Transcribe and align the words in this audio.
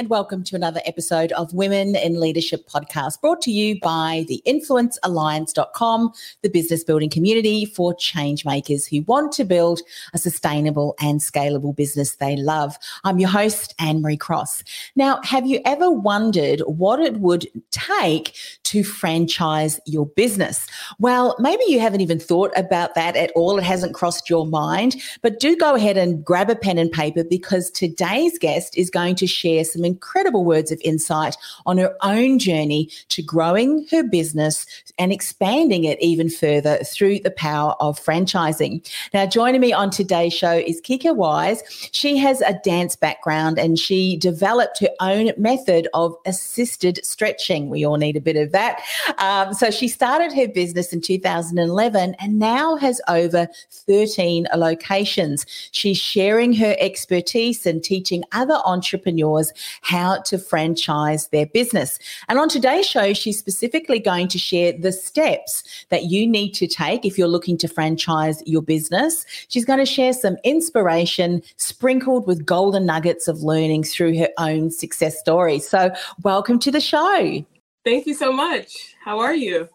and 0.00 0.08
welcome 0.08 0.42
to 0.42 0.56
another 0.56 0.80
episode 0.86 1.30
of 1.32 1.52
Women 1.52 1.94
in 1.94 2.18
Leadership 2.18 2.66
podcast 2.66 3.20
brought 3.20 3.42
to 3.42 3.50
you 3.50 3.78
by 3.80 4.24
the 4.28 4.42
influencealliance.com, 4.46 6.12
the 6.40 6.48
business 6.48 6.82
building 6.82 7.10
community 7.10 7.66
for 7.66 7.92
change 7.92 8.46
makers 8.46 8.86
who 8.86 9.02
want 9.02 9.30
to 9.32 9.44
build 9.44 9.82
a 10.14 10.18
sustainable 10.18 10.94
and 11.02 11.20
scalable 11.20 11.76
business 11.76 12.14
they 12.14 12.34
love. 12.34 12.78
I'm 13.04 13.18
your 13.18 13.28
host, 13.28 13.74
Anne 13.78 14.00
Marie 14.00 14.16
Cross. 14.16 14.64
Now, 14.96 15.20
have 15.22 15.44
you 15.44 15.60
ever 15.66 15.90
wondered 15.90 16.60
what 16.60 16.98
it 17.00 17.18
would 17.18 17.46
take 17.70 18.34
to 18.62 18.82
franchise 18.82 19.80
your 19.84 20.06
business? 20.06 20.66
Well, 20.98 21.36
maybe 21.38 21.64
you 21.68 21.78
haven't 21.78 22.00
even 22.00 22.20
thought 22.20 22.52
about 22.56 22.94
that 22.94 23.16
at 23.16 23.32
all. 23.36 23.58
It 23.58 23.64
hasn't 23.64 23.92
crossed 23.92 24.30
your 24.30 24.46
mind, 24.46 24.96
but 25.20 25.40
do 25.40 25.54
go 25.56 25.74
ahead 25.74 25.98
and 25.98 26.24
grab 26.24 26.48
a 26.48 26.56
pen 26.56 26.78
and 26.78 26.90
paper 26.90 27.22
because 27.22 27.70
today's 27.70 28.38
guest 28.38 28.78
is 28.78 28.88
going 28.88 29.16
to 29.16 29.26
share 29.26 29.62
some 29.62 29.89
incredible 29.90 30.44
words 30.44 30.70
of 30.70 30.80
insight 30.84 31.36
on 31.66 31.78
her 31.78 31.94
own 32.02 32.38
journey 32.38 32.88
to 33.08 33.22
growing 33.22 33.86
her 33.90 34.02
business 34.02 34.66
and 34.98 35.12
expanding 35.12 35.84
it 35.84 36.00
even 36.00 36.28
further 36.28 36.78
through 36.84 37.18
the 37.20 37.30
power 37.30 37.74
of 37.80 37.98
franchising. 37.98 38.86
Now, 39.12 39.26
joining 39.26 39.60
me 39.60 39.72
on 39.72 39.90
today's 39.90 40.32
show 40.32 40.52
is 40.52 40.80
Kika 40.80 41.16
Wise. 41.16 41.62
She 41.92 42.16
has 42.18 42.40
a 42.42 42.58
dance 42.64 42.96
background 42.96 43.58
and 43.58 43.78
she 43.78 44.16
developed 44.16 44.78
her 44.80 44.90
own 45.00 45.32
method 45.36 45.88
of 45.94 46.14
assisted 46.26 47.04
stretching. 47.04 47.68
We 47.68 47.84
all 47.84 47.96
need 47.96 48.16
a 48.16 48.20
bit 48.20 48.36
of 48.36 48.52
that. 48.52 48.82
Um, 49.18 49.54
so 49.54 49.70
she 49.70 49.88
started 49.88 50.32
her 50.32 50.48
business 50.48 50.92
in 50.92 51.00
2011 51.00 52.14
and 52.18 52.38
now 52.38 52.76
has 52.76 53.00
over 53.08 53.48
13 53.70 54.46
locations. 54.54 55.46
She's 55.72 55.98
sharing 55.98 56.52
her 56.54 56.76
expertise 56.78 57.66
and 57.66 57.82
teaching 57.82 58.22
other 58.32 58.58
entrepreneurs 58.64 59.52
how 59.80 60.20
to 60.22 60.38
franchise 60.38 61.28
their 61.28 61.46
business. 61.46 61.98
And 62.28 62.38
on 62.38 62.48
today's 62.48 62.86
show, 62.86 63.12
she's 63.12 63.38
specifically 63.38 63.98
going 63.98 64.28
to 64.28 64.38
share 64.38 64.72
the 64.72 64.92
steps 64.92 65.64
that 65.88 66.04
you 66.04 66.26
need 66.26 66.52
to 66.52 66.66
take 66.66 67.04
if 67.04 67.18
you're 67.18 67.28
looking 67.28 67.56
to 67.58 67.68
franchise 67.68 68.42
your 68.46 68.62
business. 68.62 69.24
She's 69.48 69.64
going 69.64 69.78
to 69.78 69.86
share 69.86 70.12
some 70.12 70.36
inspiration 70.44 71.42
sprinkled 71.56 72.26
with 72.26 72.44
golden 72.44 72.86
nuggets 72.86 73.28
of 73.28 73.42
learning 73.42 73.84
through 73.84 74.18
her 74.18 74.28
own 74.38 74.70
success 74.70 75.18
story. 75.18 75.58
So, 75.58 75.90
welcome 76.22 76.58
to 76.60 76.70
the 76.70 76.80
show. 76.80 77.44
Thank 77.84 78.06
you 78.06 78.14
so 78.14 78.32
much. 78.32 78.94
How 79.02 79.18
are 79.20 79.34
you? 79.34 79.68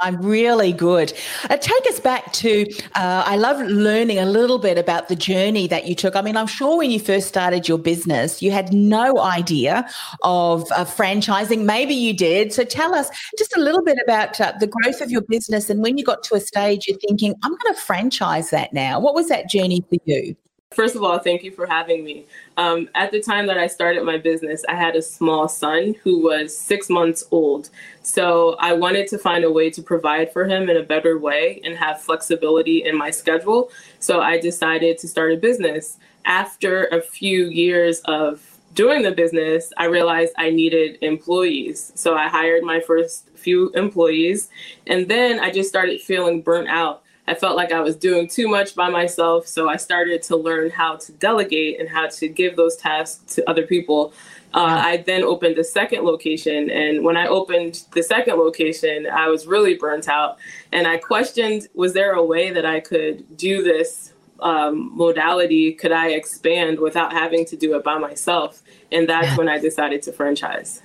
I'm 0.00 0.22
really 0.22 0.72
good. 0.72 1.12
Uh, 1.50 1.56
take 1.56 1.86
us 1.88 1.98
back 1.98 2.32
to, 2.34 2.66
uh, 2.94 3.24
I 3.26 3.36
love 3.36 3.60
learning 3.60 4.18
a 4.18 4.26
little 4.26 4.58
bit 4.58 4.78
about 4.78 5.08
the 5.08 5.16
journey 5.16 5.66
that 5.66 5.86
you 5.86 5.94
took. 5.96 6.14
I 6.14 6.22
mean, 6.22 6.36
I'm 6.36 6.46
sure 6.46 6.78
when 6.78 6.90
you 6.90 7.00
first 7.00 7.26
started 7.26 7.66
your 7.66 7.78
business, 7.78 8.40
you 8.40 8.52
had 8.52 8.72
no 8.72 9.18
idea 9.20 9.88
of 10.22 10.70
uh, 10.70 10.84
franchising. 10.84 11.64
Maybe 11.64 11.94
you 11.94 12.14
did. 12.14 12.52
So 12.52 12.64
tell 12.64 12.94
us 12.94 13.10
just 13.38 13.56
a 13.56 13.60
little 13.60 13.82
bit 13.82 13.98
about 14.04 14.40
uh, 14.40 14.52
the 14.60 14.68
growth 14.68 15.00
of 15.00 15.10
your 15.10 15.22
business 15.22 15.68
and 15.68 15.82
when 15.82 15.98
you 15.98 16.04
got 16.04 16.22
to 16.24 16.36
a 16.36 16.40
stage 16.40 16.86
you're 16.86 16.98
thinking, 16.98 17.34
I'm 17.42 17.56
going 17.56 17.74
to 17.74 17.80
franchise 17.80 18.50
that 18.50 18.72
now. 18.72 19.00
What 19.00 19.14
was 19.14 19.28
that 19.28 19.50
journey 19.50 19.84
for 19.88 19.96
you? 20.04 20.36
First 20.72 20.96
of 20.96 21.02
all, 21.02 21.18
thank 21.18 21.42
you 21.42 21.50
for 21.50 21.66
having 21.66 22.04
me. 22.04 22.26
Um, 22.58 22.90
at 22.94 23.10
the 23.10 23.22
time 23.22 23.46
that 23.46 23.56
I 23.56 23.66
started 23.66 24.04
my 24.04 24.18
business, 24.18 24.64
I 24.68 24.74
had 24.74 24.96
a 24.96 25.02
small 25.02 25.48
son 25.48 25.94
who 26.04 26.22
was 26.22 26.56
six 26.56 26.90
months 26.90 27.24
old. 27.30 27.70
So 28.02 28.54
I 28.60 28.74
wanted 28.74 29.06
to 29.08 29.18
find 29.18 29.44
a 29.44 29.50
way 29.50 29.70
to 29.70 29.82
provide 29.82 30.30
for 30.30 30.44
him 30.44 30.68
in 30.68 30.76
a 30.76 30.82
better 30.82 31.18
way 31.18 31.62
and 31.64 31.74
have 31.76 32.02
flexibility 32.02 32.84
in 32.84 32.98
my 32.98 33.10
schedule. 33.10 33.70
So 33.98 34.20
I 34.20 34.38
decided 34.38 34.98
to 34.98 35.08
start 35.08 35.32
a 35.32 35.38
business. 35.38 35.96
After 36.26 36.84
a 36.88 37.00
few 37.00 37.46
years 37.46 38.00
of 38.04 38.60
doing 38.74 39.00
the 39.00 39.12
business, 39.12 39.72
I 39.78 39.86
realized 39.86 40.34
I 40.36 40.50
needed 40.50 40.98
employees. 41.00 41.92
So 41.94 42.14
I 42.14 42.28
hired 42.28 42.62
my 42.62 42.80
first 42.80 43.30
few 43.30 43.70
employees. 43.70 44.50
And 44.86 45.08
then 45.08 45.40
I 45.40 45.50
just 45.50 45.70
started 45.70 46.02
feeling 46.02 46.42
burnt 46.42 46.68
out. 46.68 47.04
I 47.28 47.34
felt 47.34 47.56
like 47.56 47.72
I 47.72 47.80
was 47.80 47.94
doing 47.94 48.26
too 48.26 48.48
much 48.48 48.74
by 48.74 48.88
myself. 48.88 49.46
So 49.46 49.68
I 49.68 49.76
started 49.76 50.22
to 50.24 50.36
learn 50.36 50.70
how 50.70 50.96
to 50.96 51.12
delegate 51.12 51.78
and 51.78 51.86
how 51.86 52.08
to 52.08 52.26
give 52.26 52.56
those 52.56 52.74
tasks 52.76 53.34
to 53.34 53.50
other 53.50 53.66
people. 53.66 54.14
Uh, 54.54 54.80
I 54.82 54.96
then 55.06 55.22
opened 55.22 55.58
a 55.58 55.64
second 55.64 56.04
location. 56.04 56.70
And 56.70 57.04
when 57.04 57.18
I 57.18 57.26
opened 57.26 57.84
the 57.92 58.02
second 58.02 58.36
location, 58.38 59.06
I 59.06 59.28
was 59.28 59.46
really 59.46 59.74
burnt 59.74 60.08
out. 60.08 60.38
And 60.72 60.86
I 60.86 60.96
questioned 60.96 61.68
was 61.74 61.92
there 61.92 62.12
a 62.12 62.24
way 62.24 62.50
that 62.50 62.64
I 62.64 62.80
could 62.80 63.36
do 63.36 63.62
this 63.62 64.14
um, 64.40 64.96
modality? 64.96 65.74
Could 65.74 65.92
I 65.92 66.08
expand 66.12 66.80
without 66.80 67.12
having 67.12 67.44
to 67.46 67.56
do 67.56 67.76
it 67.76 67.84
by 67.84 67.98
myself? 67.98 68.62
And 68.90 69.06
that's 69.06 69.36
when 69.36 69.50
I 69.50 69.58
decided 69.58 70.00
to 70.04 70.12
franchise. 70.12 70.80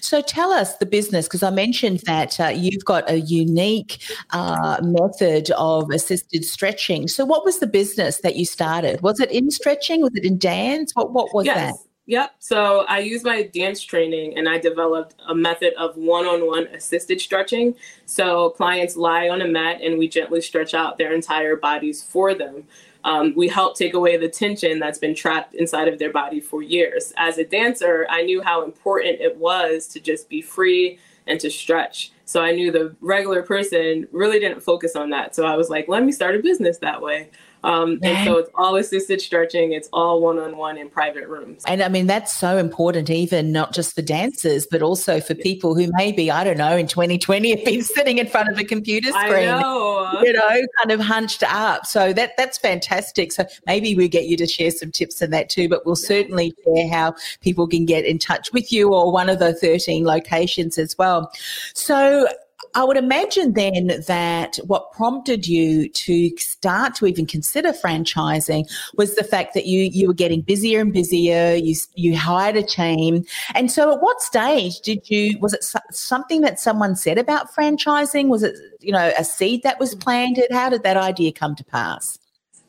So 0.00 0.22
tell 0.22 0.52
us 0.52 0.76
the 0.76 0.86
business, 0.86 1.26
because 1.26 1.42
I 1.42 1.50
mentioned 1.50 2.00
that 2.06 2.38
uh, 2.40 2.48
you've 2.48 2.84
got 2.84 3.08
a 3.10 3.20
unique 3.20 4.02
uh, 4.30 4.80
method 4.82 5.50
of 5.52 5.90
assisted 5.90 6.44
stretching. 6.44 7.08
So 7.08 7.24
what 7.24 7.44
was 7.44 7.58
the 7.58 7.66
business 7.66 8.18
that 8.18 8.36
you 8.36 8.44
started? 8.44 9.00
Was 9.02 9.20
it 9.20 9.30
in 9.30 9.50
stretching? 9.50 10.02
Was 10.02 10.14
it 10.14 10.24
in 10.24 10.38
dance? 10.38 10.94
What 10.94 11.12
what 11.12 11.34
was 11.34 11.46
yes. 11.46 11.72
that? 11.72 11.89
Yep. 12.10 12.34
So 12.40 12.84
I 12.88 12.98
used 12.98 13.24
my 13.24 13.44
dance 13.44 13.80
training 13.80 14.36
and 14.36 14.48
I 14.48 14.58
developed 14.58 15.14
a 15.28 15.34
method 15.34 15.74
of 15.74 15.96
one 15.96 16.26
on 16.26 16.44
one 16.44 16.66
assisted 16.74 17.20
stretching. 17.20 17.76
So 18.04 18.50
clients 18.50 18.96
lie 18.96 19.28
on 19.28 19.40
a 19.40 19.46
mat 19.46 19.80
and 19.80 19.96
we 19.96 20.08
gently 20.08 20.40
stretch 20.40 20.74
out 20.74 20.98
their 20.98 21.14
entire 21.14 21.54
bodies 21.54 22.02
for 22.02 22.34
them 22.34 22.64
um, 23.04 23.34
we 23.34 23.48
help 23.48 23.76
take 23.76 23.94
away 23.94 24.16
the 24.16 24.28
tension 24.28 24.78
that's 24.78 24.98
been 24.98 25.14
trapped 25.14 25.54
inside 25.54 25.88
of 25.88 25.98
their 25.98 26.12
body 26.12 26.40
for 26.40 26.62
years. 26.62 27.12
As 27.16 27.38
a 27.38 27.44
dancer, 27.44 28.06
I 28.10 28.22
knew 28.22 28.42
how 28.42 28.64
important 28.64 29.20
it 29.20 29.36
was 29.36 29.86
to 29.88 30.00
just 30.00 30.28
be 30.28 30.42
free 30.42 30.98
and 31.26 31.40
to 31.40 31.50
stretch. 31.50 32.12
So 32.24 32.42
I 32.42 32.52
knew 32.52 32.70
the 32.70 32.94
regular 33.00 33.42
person 33.42 34.06
really 34.12 34.38
didn't 34.38 34.62
focus 34.62 34.96
on 34.96 35.10
that. 35.10 35.34
So 35.34 35.46
I 35.46 35.56
was 35.56 35.68
like, 35.68 35.88
let 35.88 36.04
me 36.04 36.12
start 36.12 36.36
a 36.36 36.40
business 36.40 36.78
that 36.78 37.00
way. 37.00 37.30
Um, 37.62 37.98
and 38.02 38.26
so 38.26 38.38
it's 38.38 38.50
all 38.54 38.76
assisted 38.76 39.20
stretching. 39.20 39.72
It's 39.72 39.88
all 39.92 40.20
one-on-one 40.20 40.78
in 40.78 40.88
private 40.88 41.28
rooms. 41.28 41.62
And 41.66 41.82
I 41.82 41.88
mean, 41.88 42.06
that's 42.06 42.32
so 42.32 42.56
important, 42.56 43.10
even 43.10 43.52
not 43.52 43.72
just 43.72 43.94
for 43.94 44.02
dancers, 44.02 44.66
but 44.70 44.82
also 44.82 45.20
for 45.20 45.34
people 45.34 45.74
who 45.74 45.90
maybe, 45.94 46.30
I 46.30 46.44
don't 46.44 46.56
know, 46.56 46.76
in 46.76 46.86
2020 46.86 47.50
have 47.56 47.64
been 47.64 47.82
sitting 47.82 48.18
in 48.18 48.26
front 48.26 48.48
of 48.48 48.58
a 48.58 48.64
computer 48.64 49.10
screen, 49.10 49.46
know. 49.46 50.20
you 50.22 50.32
know, 50.32 50.48
kind 50.78 50.90
of 50.90 51.00
hunched 51.00 51.42
up. 51.42 51.86
So 51.86 52.12
that 52.12 52.36
that's 52.36 52.58
fantastic. 52.58 53.32
So 53.32 53.44
maybe 53.66 53.94
we 53.94 54.08
get 54.08 54.26
you 54.26 54.36
to 54.38 54.46
share 54.46 54.70
some 54.70 54.90
tips 54.90 55.20
on 55.22 55.30
that 55.30 55.48
too, 55.48 55.68
but 55.68 55.84
we'll 55.84 55.96
certainly 55.96 56.54
share 56.64 56.88
how 56.88 57.14
people 57.40 57.66
can 57.66 57.84
get 57.84 58.04
in 58.04 58.18
touch 58.18 58.52
with 58.52 58.72
you 58.72 58.94
or 58.94 59.12
one 59.12 59.28
of 59.28 59.38
the 59.38 59.54
13 59.54 60.04
locations 60.04 60.78
as 60.78 60.96
well. 60.96 61.30
So 61.74 62.26
I 62.74 62.84
would 62.84 62.96
imagine 62.96 63.54
then 63.54 63.90
that 64.06 64.56
what 64.66 64.92
prompted 64.92 65.46
you 65.46 65.88
to 65.88 66.36
start 66.38 66.94
to 66.96 67.06
even 67.06 67.26
consider 67.26 67.72
franchising 67.72 68.70
was 68.96 69.16
the 69.16 69.24
fact 69.24 69.54
that 69.54 69.66
you 69.66 69.82
you 69.84 70.06
were 70.06 70.14
getting 70.14 70.40
busier 70.40 70.80
and 70.80 70.92
busier. 70.92 71.54
You 71.54 71.74
you 71.94 72.16
hired 72.16 72.56
a 72.56 72.62
team, 72.62 73.24
and 73.54 73.70
so 73.70 73.92
at 73.92 74.00
what 74.00 74.22
stage 74.22 74.80
did 74.80 75.10
you? 75.10 75.38
Was 75.40 75.52
it 75.52 75.64
something 75.90 76.42
that 76.42 76.60
someone 76.60 76.94
said 76.94 77.18
about 77.18 77.52
franchising? 77.52 78.28
Was 78.28 78.42
it 78.42 78.56
you 78.80 78.92
know 78.92 79.12
a 79.18 79.24
seed 79.24 79.62
that 79.64 79.80
was 79.80 79.94
planted? 79.94 80.46
How 80.52 80.68
did 80.68 80.84
that 80.84 80.96
idea 80.96 81.32
come 81.32 81.56
to 81.56 81.64
pass? 81.64 82.18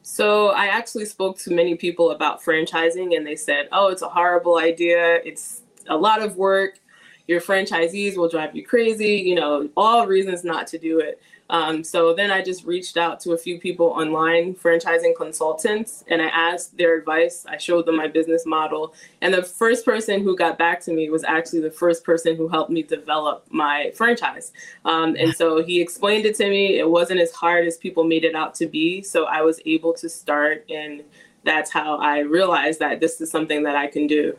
So 0.02 0.48
I 0.50 0.66
actually 0.66 1.06
spoke 1.06 1.38
to 1.40 1.54
many 1.54 1.76
people 1.76 2.12
about 2.12 2.42
franchising, 2.42 3.16
and 3.16 3.26
they 3.26 3.36
said, 3.36 3.68
"Oh, 3.72 3.90
it's 3.90 4.02
a 4.02 4.10
horrible 4.10 4.58
idea. 4.58 5.22
It's 5.24 5.62
a 5.88 5.96
lot 5.96 6.22
of 6.22 6.38
work." 6.38 6.80
Your 7.28 7.42
franchisees 7.42 8.18
will 8.18 8.30
drive 8.30 8.56
you 8.56 8.66
crazy, 8.66 9.16
you 9.16 9.36
know, 9.36 9.70
all 9.78 10.08
reasons 10.08 10.44
not 10.44 10.68
to 10.68 10.78
do 10.78 11.00
it. 11.00 11.22
Um, 11.52 11.84
so 11.84 12.14
then 12.14 12.32
I 12.32 12.42
just 12.42 12.64
reached 12.64 12.96
out 12.96 13.20
to 13.22 13.34
a 13.34 13.38
few 13.38 13.60
people 13.60 13.88
online, 13.88 14.56
franchising 14.56 15.18
consultants, 15.18 16.06
and 16.08 16.22
I 16.22 16.28
asked 16.28 16.78
their 16.78 16.98
advice. 16.98 17.46
I 17.46 17.58
showed 17.58 17.86
them 17.86 17.98
my 17.98 18.08
business 18.08 18.46
model. 18.46 18.94
And 19.20 19.34
the 19.34 19.44
first 19.44 19.84
person 19.84 20.24
who 20.24 20.38
got 20.38 20.58
back 20.58 20.80
to 20.86 20.94
me 20.94 21.10
was 21.10 21.26
actually 21.26 21.60
the 21.60 21.70
first 21.70 22.06
person 22.06 22.38
who 22.38 22.48
helped 22.48 22.72
me 22.72 22.84
develop 22.84 23.46
my 23.50 23.92
franchise. 23.96 24.54
Um, 24.86 25.18
and 25.20 25.34
so 25.34 25.62
he 25.62 25.82
explained 25.82 26.26
it 26.26 26.36
to 26.36 26.50
me. 26.50 26.80
It 26.80 26.90
wasn't 26.90 27.20
as 27.20 27.34
hard 27.34 27.68
as 27.68 27.76
people 27.76 28.06
made 28.06 28.24
it 28.24 28.34
out 28.34 28.56
to 28.56 28.66
be. 28.66 29.02
So 29.02 29.26
I 29.26 29.42
was 29.42 29.60
able 29.66 29.94
to 29.96 30.08
start, 30.08 30.66
and 30.70 31.04
that's 31.44 31.70
how 31.70 31.98
I 31.98 32.20
realized 32.20 32.80
that 32.80 33.02
this 33.02 33.20
is 33.20 33.30
something 33.30 33.64
that 33.64 33.76
I 33.76 33.88
can 33.88 34.08
do. 34.08 34.38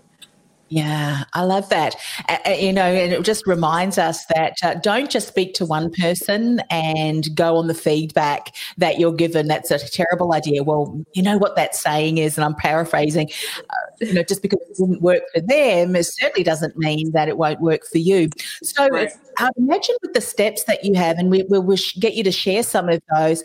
Yeah, 0.72 1.24
I 1.34 1.42
love 1.44 1.68
that. 1.68 1.96
Uh, 2.30 2.50
you 2.52 2.72
know, 2.72 2.80
and 2.80 3.12
it 3.12 3.22
just 3.24 3.46
reminds 3.46 3.98
us 3.98 4.24
that 4.34 4.54
uh, 4.62 4.72
don't 4.76 5.10
just 5.10 5.28
speak 5.28 5.52
to 5.56 5.66
one 5.66 5.90
person 5.92 6.62
and 6.70 7.28
go 7.34 7.56
on 7.56 7.66
the 7.66 7.74
feedback 7.74 8.56
that 8.78 8.98
you're 8.98 9.12
given. 9.12 9.48
That's 9.48 9.70
a 9.70 9.78
terrible 9.78 10.32
idea. 10.32 10.62
Well, 10.62 10.98
you 11.12 11.22
know 11.22 11.36
what 11.36 11.56
that 11.56 11.74
saying 11.74 12.16
is, 12.16 12.38
and 12.38 12.44
I'm 12.46 12.54
paraphrasing. 12.54 13.28
Uh, 13.58 13.74
you 14.00 14.14
know, 14.14 14.22
just 14.22 14.40
because 14.40 14.60
it 14.70 14.78
didn't 14.78 15.02
work 15.02 15.24
for 15.34 15.42
them, 15.42 15.94
it 15.94 16.04
certainly 16.04 16.42
doesn't 16.42 16.78
mean 16.78 17.12
that 17.12 17.28
it 17.28 17.36
won't 17.36 17.60
work 17.60 17.84
for 17.84 17.98
you. 17.98 18.30
So, 18.62 18.88
right. 18.88 19.10
uh, 19.40 19.50
imagine 19.58 19.96
with 20.00 20.14
the 20.14 20.22
steps 20.22 20.64
that 20.64 20.86
you 20.86 20.94
have, 20.94 21.18
and 21.18 21.30
we 21.30 21.42
will 21.42 21.76
get 21.98 22.14
you 22.14 22.24
to 22.24 22.32
share 22.32 22.62
some 22.62 22.88
of 22.88 23.02
those. 23.14 23.44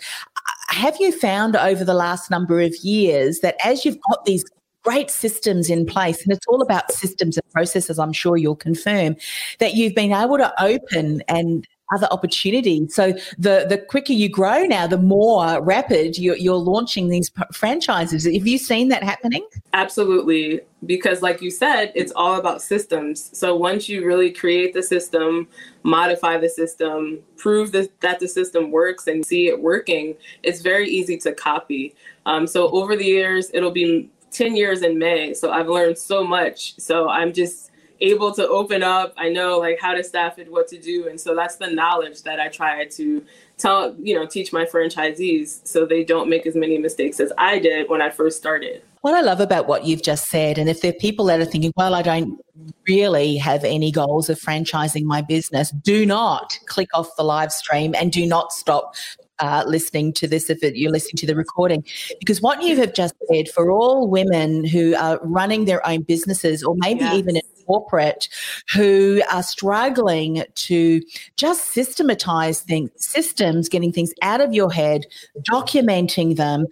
Have 0.70 0.96
you 1.02 1.12
found 1.12 1.58
over 1.58 1.84
the 1.84 1.94
last 1.94 2.32
number 2.32 2.62
of 2.62 2.74
years 2.78 3.40
that 3.40 3.58
as 3.66 3.84
you've 3.84 4.00
got 4.10 4.24
these 4.24 4.46
great 4.88 5.12
systems 5.12 5.70
in 5.70 5.86
place, 5.86 6.24
and 6.24 6.32
it's 6.32 6.48
all 6.48 6.62
about 6.62 6.92
systems 6.92 7.38
and 7.38 7.52
processes, 7.52 8.00
I'm 8.00 8.14
sure 8.14 8.38
you'll 8.38 8.56
confirm, 8.70 9.18
that 9.60 9.74
you've 9.74 9.96
been 9.96 10.14
able 10.14 10.38
to 10.38 10.50
open 10.64 11.22
and 11.28 11.68
other 11.96 12.08
opportunities. 12.12 12.94
So 12.94 13.14
the 13.38 13.66
the 13.70 13.78
quicker 13.90 14.14
you 14.14 14.30
grow 14.30 14.60
now, 14.64 14.88
the 14.88 14.98
more 14.98 15.62
rapid 15.62 16.18
you're, 16.18 16.36
you're 16.46 16.64
launching 16.74 17.08
these 17.10 17.30
p- 17.30 17.44
franchises. 17.54 18.26
Have 18.26 18.48
you 18.48 18.58
seen 18.58 18.90
that 18.90 19.04
happening? 19.04 19.46
Absolutely, 19.74 20.62
because 20.86 21.22
like 21.22 21.42
you 21.42 21.50
said, 21.50 21.92
it's 21.96 22.14
all 22.16 22.36
about 22.40 22.62
systems. 22.62 23.30
So 23.42 23.56
once 23.56 23.88
you 23.88 24.06
really 24.06 24.32
create 24.32 24.74
the 24.74 24.84
system, 24.84 25.48
modify 25.84 26.38
the 26.38 26.50
system, 26.50 27.20
prove 27.38 27.72
that 27.72 27.90
that 28.02 28.20
the 28.20 28.28
system 28.28 28.72
works, 28.72 29.08
and 29.08 29.26
see 29.26 29.48
it 29.48 29.62
working, 29.62 30.16
it's 30.44 30.62
very 30.62 30.90
easy 30.90 31.18
to 31.26 31.32
copy. 31.34 31.96
Um, 32.26 32.48
so 32.48 32.70
over 32.72 32.98
the 32.98 33.06
years, 33.06 33.50
it'll 33.54 33.72
be 33.72 34.10
10 34.32 34.56
years 34.56 34.82
in 34.82 34.98
May. 34.98 35.34
So 35.34 35.52
I've 35.52 35.68
learned 35.68 35.98
so 35.98 36.24
much. 36.24 36.80
So 36.80 37.10
I'm 37.10 37.34
just 37.34 37.72
able 38.00 38.32
to 38.34 38.48
open 38.48 38.84
up. 38.84 39.14
I 39.18 39.30
know 39.30 39.58
like 39.58 39.80
how 39.80 39.94
to 39.94 40.04
staff 40.04 40.40
it, 40.40 40.52
what 40.52 40.68
to 40.70 40.78
do. 40.78 41.08
And 41.08 41.20
so 41.20 41.36
that's 41.36 41.56
the 41.56 41.68
knowledge 41.68 42.24
that 42.24 42.40
I 42.40 42.48
try 42.48 42.86
to 42.86 43.26
tell, 43.58 43.96
you 44.00 44.16
know, 44.16 44.26
teach 44.26 44.54
my 44.54 44.66
franchisees 44.66 45.66
so 45.66 45.86
they 45.86 46.04
don't 46.04 46.30
make 46.30 46.46
as 46.46 46.56
many 46.56 46.78
mistakes 46.78 47.20
as 47.20 47.32
I 47.38 47.60
did 47.60 47.90
when 47.90 48.02
I 48.02 48.10
first 48.10 48.38
started. 48.38 48.84
What 49.02 49.16
I 49.16 49.22
love 49.22 49.40
about 49.40 49.68
what 49.68 49.86
you've 49.86 50.04
just 50.04 50.28
said, 50.28 50.58
and 50.58 50.70
if 50.70 50.82
there 50.82 50.92
are 50.92 51.00
people 51.00 51.26
that 51.26 51.40
are 51.40 51.46
thinking, 51.46 51.72
well, 51.78 51.96
I 51.96 52.02
don't 52.02 52.40
really 52.88 53.38
have 53.38 53.64
any 53.64 53.92
goals 53.92 54.30
of 54.30 54.40
franchising 54.40 55.04
my 55.04 55.22
business, 55.22 55.72
do 55.72 56.06
not 56.06 56.60
click 56.66 56.90
off 56.94 57.16
the 57.16 57.24
live 57.24 57.52
stream 57.52 57.96
and 57.96 58.12
do 58.12 58.26
not 58.26 58.52
stop 58.52 58.96
uh, 59.40 59.64
listening 59.68 60.14
to 60.14 60.28
this 60.28 60.50
if 60.50 60.64
it, 60.64 60.76
you're 60.76 60.92
listening 60.92 61.18
to 61.18 61.26
the 61.26 61.36
recording 61.36 61.84
because 62.20 62.42
what 62.42 62.62
you 62.62 62.76
have 62.78 62.94
just 62.94 63.14
said 63.32 63.48
for 63.50 63.72
all 63.72 64.08
women 64.08 64.66
who 64.66 64.96
are 64.96 65.20
running 65.24 65.66
their 65.66 65.86
own 65.88 66.02
businesses 66.02 66.64
or 66.64 66.76
maybe 66.78 67.02
yes. 67.02 67.16
even 67.16 67.36
in 67.36 67.42
corporate 67.66 68.30
who 68.74 69.22
are 69.32 69.44
struggling 69.44 70.44
to 70.56 71.02
just 71.36 71.66
systematize 71.66 72.62
things 72.62 72.90
systems 72.96 73.68
getting 73.68 73.92
things 73.92 74.14
out 74.22 74.40
of 74.40 74.54
your 74.54 74.72
head 74.72 75.06
documenting 75.50 76.38
them 76.38 76.66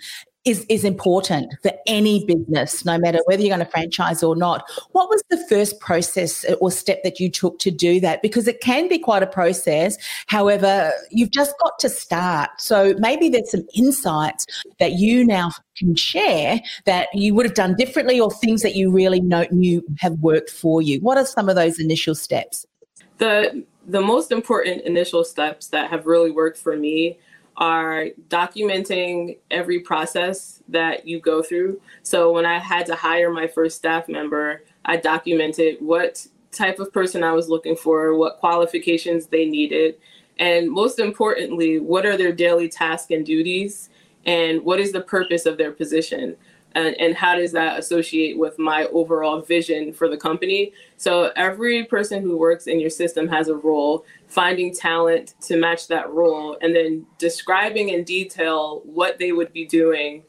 is, 0.45 0.65
is 0.69 0.83
important 0.83 1.51
for 1.63 1.71
any 1.87 2.23
business, 2.25 2.85
no 2.85 2.97
matter 2.97 3.19
whether 3.25 3.41
you're 3.41 3.55
going 3.55 3.65
to 3.65 3.71
franchise 3.71 4.21
or 4.21 4.35
not. 4.35 4.63
What 4.91 5.09
was 5.09 5.23
the 5.29 5.43
first 5.49 5.79
process 5.79 6.45
or 6.61 6.71
step 6.71 7.01
that 7.03 7.19
you 7.19 7.29
took 7.29 7.57
to 7.59 7.71
do 7.71 7.99
that? 8.01 8.21
Because 8.21 8.47
it 8.47 8.61
can 8.61 8.87
be 8.87 8.99
quite 8.99 9.23
a 9.23 9.27
process. 9.27 9.97
However, 10.27 10.91
you've 11.09 11.31
just 11.31 11.55
got 11.59 11.79
to 11.79 11.89
start. 11.89 12.49
So 12.59 12.93
maybe 12.99 13.27
there's 13.27 13.51
some 13.51 13.65
insights 13.73 14.45
that 14.79 14.93
you 14.93 15.25
now 15.25 15.51
can 15.77 15.95
share 15.95 16.61
that 16.85 17.09
you 17.13 17.33
would 17.33 17.45
have 17.45 17.55
done 17.55 17.75
differently 17.75 18.19
or 18.19 18.31
things 18.31 18.61
that 18.61 18.75
you 18.75 18.91
really 18.91 19.21
know, 19.21 19.47
knew 19.51 19.83
have 19.99 20.13
worked 20.19 20.51
for 20.51 20.81
you. 20.81 20.99
What 21.01 21.17
are 21.17 21.25
some 21.25 21.49
of 21.49 21.55
those 21.55 21.79
initial 21.79 22.15
steps? 22.15 22.65
The 23.17 23.65
the 23.87 24.01
most 24.01 24.31
important 24.31 24.81
initial 24.81 25.23
steps 25.23 25.67
that 25.67 25.91
have 25.91 26.07
really 26.07 26.31
worked 26.31 26.57
for 26.57 26.75
me 26.75 27.19
are 27.57 28.07
documenting 28.27 29.37
every 29.51 29.79
process 29.79 30.61
that 30.67 31.07
you 31.07 31.19
go 31.19 31.41
through. 31.41 31.79
So 32.03 32.31
when 32.31 32.45
I 32.45 32.59
had 32.59 32.85
to 32.87 32.95
hire 32.95 33.31
my 33.31 33.47
first 33.47 33.77
staff 33.77 34.09
member, 34.09 34.63
I 34.85 34.97
documented 34.97 35.77
what 35.79 36.25
type 36.51 36.79
of 36.79 36.91
person 36.91 37.23
I 37.23 37.31
was 37.31 37.49
looking 37.49 37.75
for, 37.75 38.15
what 38.15 38.39
qualifications 38.39 39.27
they 39.27 39.45
needed, 39.45 39.95
and 40.37 40.69
most 40.69 40.99
importantly, 40.99 41.79
what 41.79 42.05
are 42.05 42.17
their 42.17 42.31
daily 42.31 42.67
tasks 42.67 43.11
and 43.11 43.25
duties, 43.25 43.89
and 44.25 44.63
what 44.63 44.79
is 44.79 44.91
the 44.91 45.01
purpose 45.01 45.45
of 45.45 45.57
their 45.57 45.71
position 45.71 46.35
and, 46.75 46.93
and 46.99 47.15
how 47.15 47.35
does 47.35 47.53
that 47.53 47.79
associate 47.79 48.37
with 48.37 48.59
my 48.59 48.85
overall 48.87 49.41
vision 49.41 49.93
for 49.93 50.09
the 50.09 50.17
company? 50.17 50.73
So 50.97 51.31
every 51.35 51.85
person 51.85 52.21
who 52.21 52.37
works 52.37 52.67
in 52.67 52.79
your 52.79 52.89
system 52.89 53.27
has 53.29 53.47
a 53.47 53.55
role 53.55 54.05
finding 54.27 54.73
talent 54.73 55.35
to 55.41 55.57
match 55.57 55.87
that 55.87 56.11
role 56.11 56.57
and 56.61 56.75
then 56.75 57.05
describing 57.17 57.89
in 57.89 58.03
detail 58.03 58.81
what 58.83 59.17
they 59.17 59.31
would 59.31 59.53
be 59.53 59.65
doing 59.65 60.23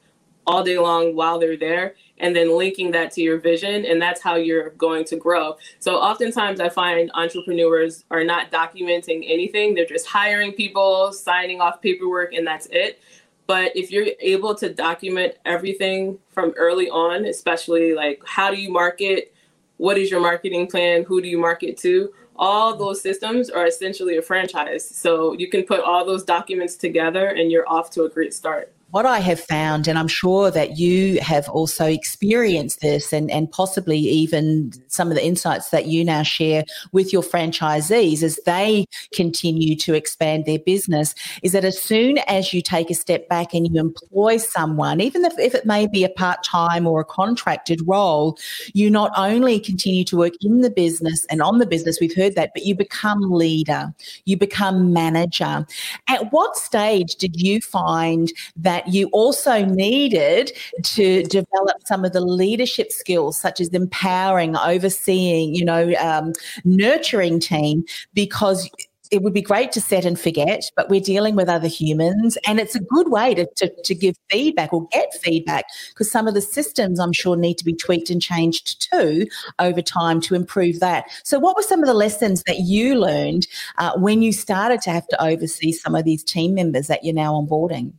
all 0.47 0.63
day 0.63 0.79
long 0.79 1.17
while 1.17 1.41
they're 1.41 1.57
there 1.57 1.97
and 2.19 2.35
then 2.35 2.57
linking 2.57 2.93
that 2.93 3.11
to 3.11 3.21
your 3.21 3.39
vision 3.39 3.85
and 3.85 4.01
that's 4.01 4.23
how 4.23 4.37
you're 4.37 4.71
going 4.71 5.05
to 5.05 5.17
grow. 5.17 5.57
So 5.81 5.97
oftentimes 5.97 6.61
i 6.61 6.69
find 6.69 7.11
entrepreneurs 7.15 8.05
are 8.13 8.23
not 8.23 8.53
documenting 8.53 9.25
anything. 9.27 9.75
They're 9.75 9.85
just 9.85 10.07
hiring 10.07 10.53
people 10.53 11.13
signing 11.13 11.61
off 11.61 11.83
paperwork 11.83 12.33
and 12.33 12.47
that's 12.47 12.67
it 12.71 13.01
but 13.47 13.77
if 13.77 13.91
you're 13.91 14.07
able 14.21 14.55
to 14.57 14.73
document 14.73 15.35
everything 15.45 16.19
from 16.29 16.53
early 16.57 16.89
on, 16.91 17.25
especially 17.25 17.95
like 17.95 18.21
how 18.27 18.51
do 18.51 18.57
you 18.57 18.71
market, 18.71 19.35
what 19.77 19.99
is 19.99 20.11
your 20.11 20.21
marketing 20.21 20.67
plan, 20.67 21.05
who 21.05 21.21
do 21.21 21.29
you 21.29 21.39
market 21.39 21.77
to, 21.79 22.13
all 22.37 22.77
those 22.77 23.01
systems 23.01 23.49
are 23.49 23.67
essentially 23.67 24.17
a 24.19 24.23
franchise. 24.23 24.89
So 24.89 25.33
you 25.33 25.49
can 25.49 25.63
put 25.63 25.81
all 25.81 26.05
those 26.05 26.25
documents 26.25 26.77
together 26.77 27.29
and 27.29 27.51
you're 27.51 27.69
off 27.69 27.91
to 27.91 28.05
a 28.05 28.09
great 28.09 28.35
start 28.35 28.73
what 28.97 29.05
I 29.05 29.19
have 29.19 29.39
found, 29.39 29.89
and 29.89 29.99
I'm 29.99 30.09
sure 30.09 30.51
that 30.51 30.79
you 30.79 31.21
have 31.21 31.51
also 31.51 31.85
experienced 31.85 32.81
this 32.81 33.13
and, 33.13 33.31
and 33.31 33.53
possibly 33.53 33.99
even 33.99 34.73
some 34.89 35.11
of 35.11 35.17
the 35.17 35.23
insights 35.23 35.69
that 35.69 35.85
you 35.85 36.03
now 36.03 36.23
share 36.23 36.65
with 36.93 37.13
your 37.13 37.21
franchisees 37.21 38.23
as 38.23 38.41
they 38.47 38.87
continue 39.13 39.77
to 39.77 39.93
expand 39.93 40.47
their 40.47 40.61
business, 40.61 41.15
is 41.43 41.53
that 41.53 41.63
as 41.63 41.79
soon 41.79 42.17
as 42.27 42.55
you 42.55 42.63
take 42.63 42.89
a 42.89 42.95
step 42.95 43.29
back 43.29 43.53
and 43.53 43.69
you 43.71 43.79
employ 43.79 44.39
someone, 44.39 45.03
even 45.03 45.27
if, 45.27 45.39
if 45.39 45.55
it 45.55 45.67
may 45.67 45.87
be 45.87 46.03
a 46.03 46.09
part 46.09 46.43
time 46.43 46.87
or 46.87 46.99
a 46.99 47.05
contracted 47.05 47.83
role, 47.87 48.39
you 48.73 48.89
not 48.89 49.13
only 49.19 49.61
continue 49.61 50.05
to 50.05 50.17
work 50.17 50.33
in 50.41 50.63
the 50.63 50.71
business 50.71 51.27
and 51.27 51.43
on 51.43 51.59
the 51.59 51.67
business, 51.67 51.99
we've 52.01 52.17
heard 52.17 52.35
that, 52.35 52.53
but 52.55 52.65
you 52.65 52.75
become 52.75 53.21
leader, 53.31 53.93
you 54.25 54.39
become 54.39 54.95
manager. 54.95 55.67
At 56.09 56.33
what 56.33 56.57
stage 56.57 57.17
did 57.17 57.39
you 57.39 57.61
find 57.61 58.33
that? 58.57 58.86
You 58.89 59.09
also 59.09 59.65
needed 59.65 60.53
to 60.83 61.23
develop 61.25 61.77
some 61.85 62.05
of 62.05 62.13
the 62.13 62.21
leadership 62.21 62.93
skills, 62.93 63.39
such 63.39 63.61
as 63.61 63.69
empowering, 63.69 64.57
overseeing, 64.57 65.55
you 65.55 65.65
know, 65.65 65.95
um, 65.99 66.33
nurturing 66.65 67.41
team, 67.41 67.85
because 68.15 68.71
it 69.11 69.23
would 69.23 69.33
be 69.33 69.43
great 69.43 69.73
to 69.73 69.81
set 69.81 70.05
and 70.05 70.19
forget, 70.19 70.65
but 70.75 70.89
we're 70.89 71.01
dealing 71.01 71.37
with 71.37 71.49
other 71.49 71.69
humans. 71.69 72.37
And 72.47 72.59
it's 72.59 72.75
a 72.75 72.81
good 72.81 73.11
way 73.11 73.35
to, 73.35 73.47
to, 73.57 73.73
to 73.85 73.95
give 73.95 74.17
feedback 74.31 74.73
or 74.73 74.87
get 74.89 75.15
feedback 75.23 75.67
because 75.91 76.11
some 76.11 76.27
of 76.27 76.35
the 76.35 76.41
systems 76.41 76.99
I'm 76.99 77.13
sure 77.13 77.37
need 77.37 77.59
to 77.59 77.65
be 77.65 77.75
tweaked 77.75 78.11
and 78.11 78.21
changed 78.21 78.91
too 78.91 79.27
over 79.59 79.83
time 79.83 80.21
to 80.23 80.35
improve 80.35 80.81
that. 80.81 81.07
So, 81.25 81.39
what 81.39 81.57
were 81.57 81.63
some 81.63 81.81
of 81.81 81.87
the 81.87 81.95
lessons 81.95 82.43
that 82.47 82.61
you 82.61 82.99
learned 82.99 83.47
uh, 83.79 83.93
when 83.97 84.23
you 84.23 84.33
started 84.33 84.81
to 84.83 84.91
have 84.91 85.07
to 85.09 85.23
oversee 85.23 85.73
some 85.73 85.95
of 85.95 86.05
these 86.05 86.25
team 86.25 86.55
members 86.55 86.87
that 86.89 87.05
you're 87.05 87.15
now 87.15 87.35
onboarding? 87.35 87.93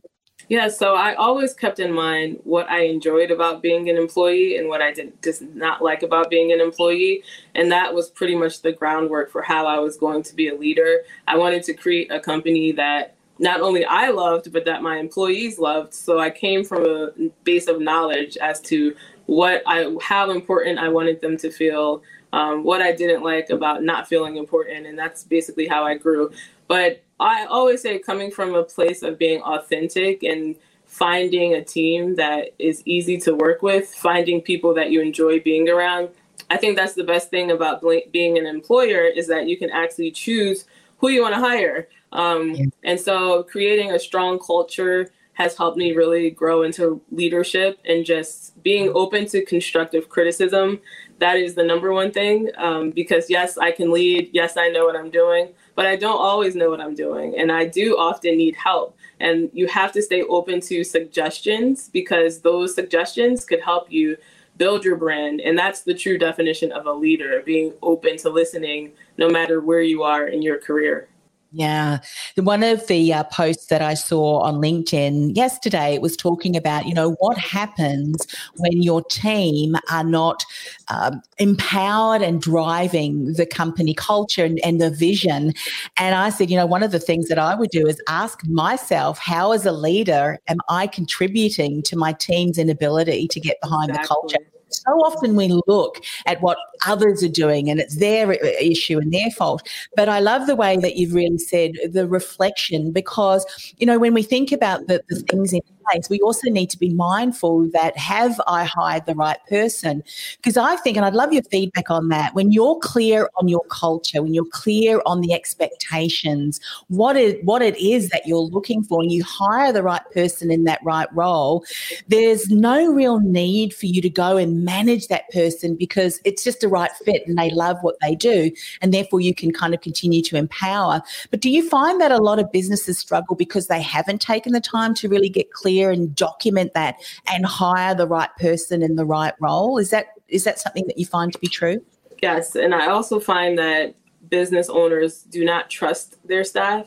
Yeah, 0.48 0.68
so 0.68 0.94
I 0.94 1.14
always 1.14 1.52
kept 1.52 1.78
in 1.78 1.92
mind 1.92 2.40
what 2.44 2.70
I 2.70 2.84
enjoyed 2.84 3.30
about 3.30 3.60
being 3.60 3.90
an 3.90 3.96
employee 3.98 4.56
and 4.56 4.68
what 4.68 4.80
I 4.80 4.92
did 4.92 5.12
just 5.22 5.42
not 5.42 5.82
like 5.82 6.02
about 6.02 6.30
being 6.30 6.52
an 6.52 6.60
employee. 6.60 7.22
And 7.54 7.70
that 7.70 7.92
was 7.92 8.08
pretty 8.08 8.34
much 8.34 8.62
the 8.62 8.72
groundwork 8.72 9.30
for 9.30 9.42
how 9.42 9.66
I 9.66 9.78
was 9.78 9.98
going 9.98 10.22
to 10.22 10.34
be 10.34 10.48
a 10.48 10.56
leader. 10.56 11.02
I 11.26 11.36
wanted 11.36 11.64
to 11.64 11.74
create 11.74 12.10
a 12.10 12.18
company 12.18 12.72
that 12.72 13.14
not 13.38 13.60
only 13.60 13.84
I 13.84 14.08
loved, 14.08 14.50
but 14.50 14.64
that 14.64 14.82
my 14.82 14.96
employees 14.96 15.58
loved. 15.58 15.92
So 15.92 16.18
I 16.18 16.30
came 16.30 16.64
from 16.64 16.86
a 16.86 17.10
base 17.44 17.68
of 17.68 17.80
knowledge 17.80 18.38
as 18.38 18.58
to 18.62 18.96
what 19.26 19.62
I, 19.66 19.94
how 20.00 20.30
important 20.30 20.78
I 20.78 20.88
wanted 20.88 21.20
them 21.20 21.36
to 21.36 21.50
feel, 21.50 22.02
um, 22.32 22.64
what 22.64 22.80
I 22.80 22.92
didn't 22.92 23.22
like 23.22 23.50
about 23.50 23.82
not 23.82 24.08
feeling 24.08 24.36
important. 24.36 24.86
And 24.86 24.98
that's 24.98 25.24
basically 25.24 25.68
how 25.68 25.84
I 25.84 25.98
grew. 25.98 26.32
But 26.68 27.02
I 27.20 27.46
always 27.46 27.82
say 27.82 27.98
coming 27.98 28.30
from 28.30 28.54
a 28.54 28.62
place 28.62 29.02
of 29.02 29.18
being 29.18 29.42
authentic 29.42 30.22
and 30.22 30.56
finding 30.86 31.54
a 31.54 31.64
team 31.64 32.14
that 32.16 32.54
is 32.58 32.82
easy 32.86 33.18
to 33.18 33.34
work 33.34 33.62
with, 33.62 33.94
finding 33.94 34.40
people 34.40 34.74
that 34.74 34.90
you 34.90 35.00
enjoy 35.00 35.40
being 35.40 35.68
around. 35.68 36.08
I 36.50 36.56
think 36.56 36.76
that's 36.76 36.94
the 36.94 37.04
best 37.04 37.30
thing 37.30 37.50
about 37.50 37.84
being 38.12 38.38
an 38.38 38.46
employer 38.46 39.04
is 39.04 39.26
that 39.26 39.48
you 39.48 39.58
can 39.58 39.70
actually 39.70 40.12
choose 40.12 40.64
who 40.98 41.08
you 41.08 41.22
want 41.22 41.34
to 41.34 41.40
hire. 41.40 41.88
Um, 42.12 42.52
yeah. 42.52 42.66
And 42.84 42.98
so 42.98 43.42
creating 43.42 43.92
a 43.92 43.98
strong 43.98 44.38
culture, 44.38 45.10
has 45.38 45.56
helped 45.56 45.78
me 45.78 45.94
really 45.94 46.30
grow 46.30 46.64
into 46.64 47.00
leadership 47.12 47.78
and 47.84 48.04
just 48.04 48.60
being 48.64 48.90
open 48.92 49.24
to 49.24 49.44
constructive 49.44 50.08
criticism. 50.08 50.80
That 51.20 51.36
is 51.36 51.54
the 51.54 51.62
number 51.62 51.92
one 51.92 52.10
thing. 52.10 52.50
Um, 52.56 52.90
because 52.90 53.30
yes, 53.30 53.56
I 53.56 53.70
can 53.70 53.92
lead. 53.92 54.30
Yes, 54.32 54.56
I 54.56 54.68
know 54.68 54.84
what 54.84 54.96
I'm 54.96 55.10
doing, 55.10 55.54
but 55.78 55.86
I 55.86 55.94
don't 55.94 56.20
always 56.20 56.56
know 56.56 56.70
what 56.70 56.80
I'm 56.80 56.96
doing. 56.96 57.38
And 57.38 57.52
I 57.52 57.64
do 57.64 57.96
often 57.96 58.36
need 58.36 58.56
help. 58.56 58.96
And 59.20 59.48
you 59.52 59.68
have 59.68 59.92
to 59.92 60.02
stay 60.02 60.22
open 60.22 60.60
to 60.62 60.82
suggestions 60.82 61.88
because 61.88 62.40
those 62.40 62.74
suggestions 62.74 63.44
could 63.44 63.60
help 63.60 63.86
you 63.88 64.16
build 64.56 64.84
your 64.84 64.96
brand. 64.96 65.40
And 65.40 65.56
that's 65.56 65.82
the 65.82 65.94
true 65.94 66.18
definition 66.18 66.72
of 66.72 66.86
a 66.86 66.92
leader 66.92 67.44
being 67.46 67.74
open 67.80 68.16
to 68.16 68.28
listening 68.28 68.90
no 69.18 69.28
matter 69.28 69.60
where 69.60 69.80
you 69.80 70.02
are 70.02 70.26
in 70.26 70.42
your 70.42 70.58
career. 70.58 71.06
Yeah. 71.50 72.00
One 72.36 72.62
of 72.62 72.86
the 72.88 73.14
uh, 73.14 73.24
posts 73.24 73.66
that 73.66 73.80
I 73.80 73.94
saw 73.94 74.40
on 74.40 74.56
LinkedIn 74.56 75.34
yesterday 75.34 75.94
it 75.94 76.02
was 76.02 76.14
talking 76.14 76.56
about, 76.56 76.86
you 76.86 76.92
know, 76.92 77.12
what 77.20 77.38
happens 77.38 78.26
when 78.56 78.82
your 78.82 79.02
team 79.04 79.74
are 79.90 80.04
not 80.04 80.44
um, 80.88 81.22
empowered 81.38 82.20
and 82.20 82.42
driving 82.42 83.32
the 83.32 83.46
company 83.46 83.94
culture 83.94 84.44
and, 84.44 84.60
and 84.62 84.78
the 84.78 84.90
vision. 84.90 85.54
And 85.96 86.14
I 86.14 86.28
said, 86.28 86.50
you 86.50 86.56
know, 86.56 86.66
one 86.66 86.82
of 86.82 86.90
the 86.90 87.00
things 87.00 87.28
that 87.28 87.38
I 87.38 87.54
would 87.54 87.70
do 87.70 87.86
is 87.86 87.98
ask 88.08 88.46
myself, 88.46 89.18
how 89.18 89.52
as 89.52 89.64
a 89.64 89.72
leader 89.72 90.38
am 90.48 90.58
I 90.68 90.86
contributing 90.86 91.82
to 91.84 91.96
my 91.96 92.12
team's 92.12 92.58
inability 92.58 93.26
to 93.28 93.40
get 93.40 93.58
behind 93.62 93.88
exactly. 93.88 94.02
the 94.02 94.08
culture? 94.08 94.57
So 94.70 94.92
often 95.04 95.36
we 95.36 95.48
look 95.66 96.02
at 96.26 96.40
what 96.40 96.58
others 96.86 97.22
are 97.22 97.28
doing 97.28 97.70
and 97.70 97.80
it's 97.80 97.96
their 97.96 98.32
issue 98.32 98.98
and 98.98 99.12
their 99.12 99.30
fault. 99.30 99.66
But 99.96 100.08
I 100.08 100.20
love 100.20 100.46
the 100.46 100.56
way 100.56 100.76
that 100.76 100.96
you've 100.96 101.14
really 101.14 101.38
said 101.38 101.72
the 101.90 102.06
reflection 102.08 102.92
because, 102.92 103.44
you 103.78 103.86
know, 103.86 103.98
when 103.98 104.14
we 104.14 104.22
think 104.22 104.52
about 104.52 104.86
the, 104.86 105.02
the 105.08 105.16
things 105.20 105.52
in 105.52 105.60
place, 105.90 106.08
we 106.08 106.20
also 106.20 106.50
need 106.50 106.70
to 106.70 106.78
be 106.78 106.92
mindful 106.94 107.68
that 107.70 107.96
have 107.96 108.40
I 108.46 108.64
hired 108.64 109.06
the 109.06 109.14
right 109.14 109.38
person? 109.48 110.02
Because 110.36 110.56
I 110.56 110.76
think, 110.76 110.96
and 110.96 111.06
I'd 111.06 111.14
love 111.14 111.32
your 111.32 111.42
feedback 111.44 111.90
on 111.90 112.08
that, 112.08 112.34
when 112.34 112.52
you're 112.52 112.78
clear 112.78 113.30
on 113.40 113.48
your 113.48 113.64
culture, 113.70 114.22
when 114.22 114.34
you're 114.34 114.44
clear 114.52 115.00
on 115.06 115.20
the 115.20 115.32
expectations, 115.32 116.60
what 116.88 117.16
it, 117.16 117.44
what 117.44 117.62
it 117.62 117.76
is 117.78 118.08
that 118.10 118.26
you're 118.26 118.38
looking 118.38 118.82
for, 118.82 119.02
and 119.02 119.12
you 119.12 119.24
hire 119.24 119.72
the 119.72 119.82
right 119.82 120.02
person 120.12 120.50
in 120.50 120.64
that 120.64 120.80
right 120.84 121.08
role, 121.14 121.64
there's 122.08 122.48
no 122.50 122.92
real 122.92 123.20
need 123.20 123.74
for 123.74 123.86
you 123.86 124.02
to 124.02 124.10
go 124.10 124.36
and 124.36 124.64
manage 124.64 125.08
that 125.08 125.30
person 125.30 125.76
because 125.76 126.20
it's 126.24 126.44
just 126.44 126.64
a 126.64 126.68
right 126.68 126.90
fit 127.04 127.22
and 127.26 127.38
they 127.38 127.50
love 127.50 127.76
what 127.82 127.96
they 128.00 128.14
do. 128.14 128.50
And 128.80 128.92
therefore, 128.92 129.20
you 129.20 129.34
can 129.34 129.52
kind 129.52 129.74
of 129.74 129.80
continue 129.80 130.22
to 130.22 130.36
empower. 130.36 131.02
But 131.30 131.40
do 131.40 131.50
you 131.50 131.68
find 131.68 132.00
that 132.00 132.12
a 132.12 132.18
lot 132.18 132.38
of 132.38 132.50
businesses 132.52 132.98
struggle 132.98 133.36
because 133.36 133.66
they 133.68 133.82
haven't 133.82 134.20
taken 134.20 134.52
the 134.52 134.60
time 134.60 134.94
to 134.94 135.08
really 135.08 135.28
get 135.28 135.52
clear? 135.52 135.77
And 135.86 136.14
document 136.14 136.74
that 136.74 136.96
and 137.30 137.46
hire 137.46 137.94
the 137.94 138.06
right 138.06 138.30
person 138.38 138.82
in 138.82 138.96
the 138.96 139.04
right 139.04 139.34
role. 139.40 139.78
Is 139.78 139.90
that 139.90 140.06
is 140.28 140.44
that 140.44 140.58
something 140.58 140.86
that 140.86 140.98
you 140.98 141.06
find 141.06 141.32
to 141.32 141.38
be 141.38 141.48
true? 141.48 141.84
Yes, 142.22 142.56
and 142.56 142.74
I 142.74 142.88
also 142.88 143.20
find 143.20 143.58
that 143.58 143.94
business 144.28 144.68
owners 144.68 145.22
do 145.22 145.44
not 145.44 145.70
trust 145.70 146.16
their 146.26 146.44
staff. 146.44 146.86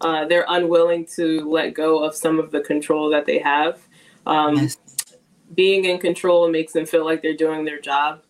Uh, 0.00 0.24
they're 0.26 0.46
unwilling 0.48 1.04
to 1.04 1.48
let 1.48 1.74
go 1.74 2.02
of 2.04 2.14
some 2.14 2.38
of 2.38 2.50
the 2.50 2.60
control 2.60 3.10
that 3.10 3.26
they 3.26 3.38
have. 3.38 3.80
Um, 4.26 4.56
yes. 4.56 4.78
Being 5.54 5.86
in 5.86 5.98
control 5.98 6.48
makes 6.50 6.72
them 6.72 6.86
feel 6.86 7.04
like 7.04 7.22
they're 7.22 7.34
doing 7.34 7.64
their 7.64 7.80
job, 7.80 8.22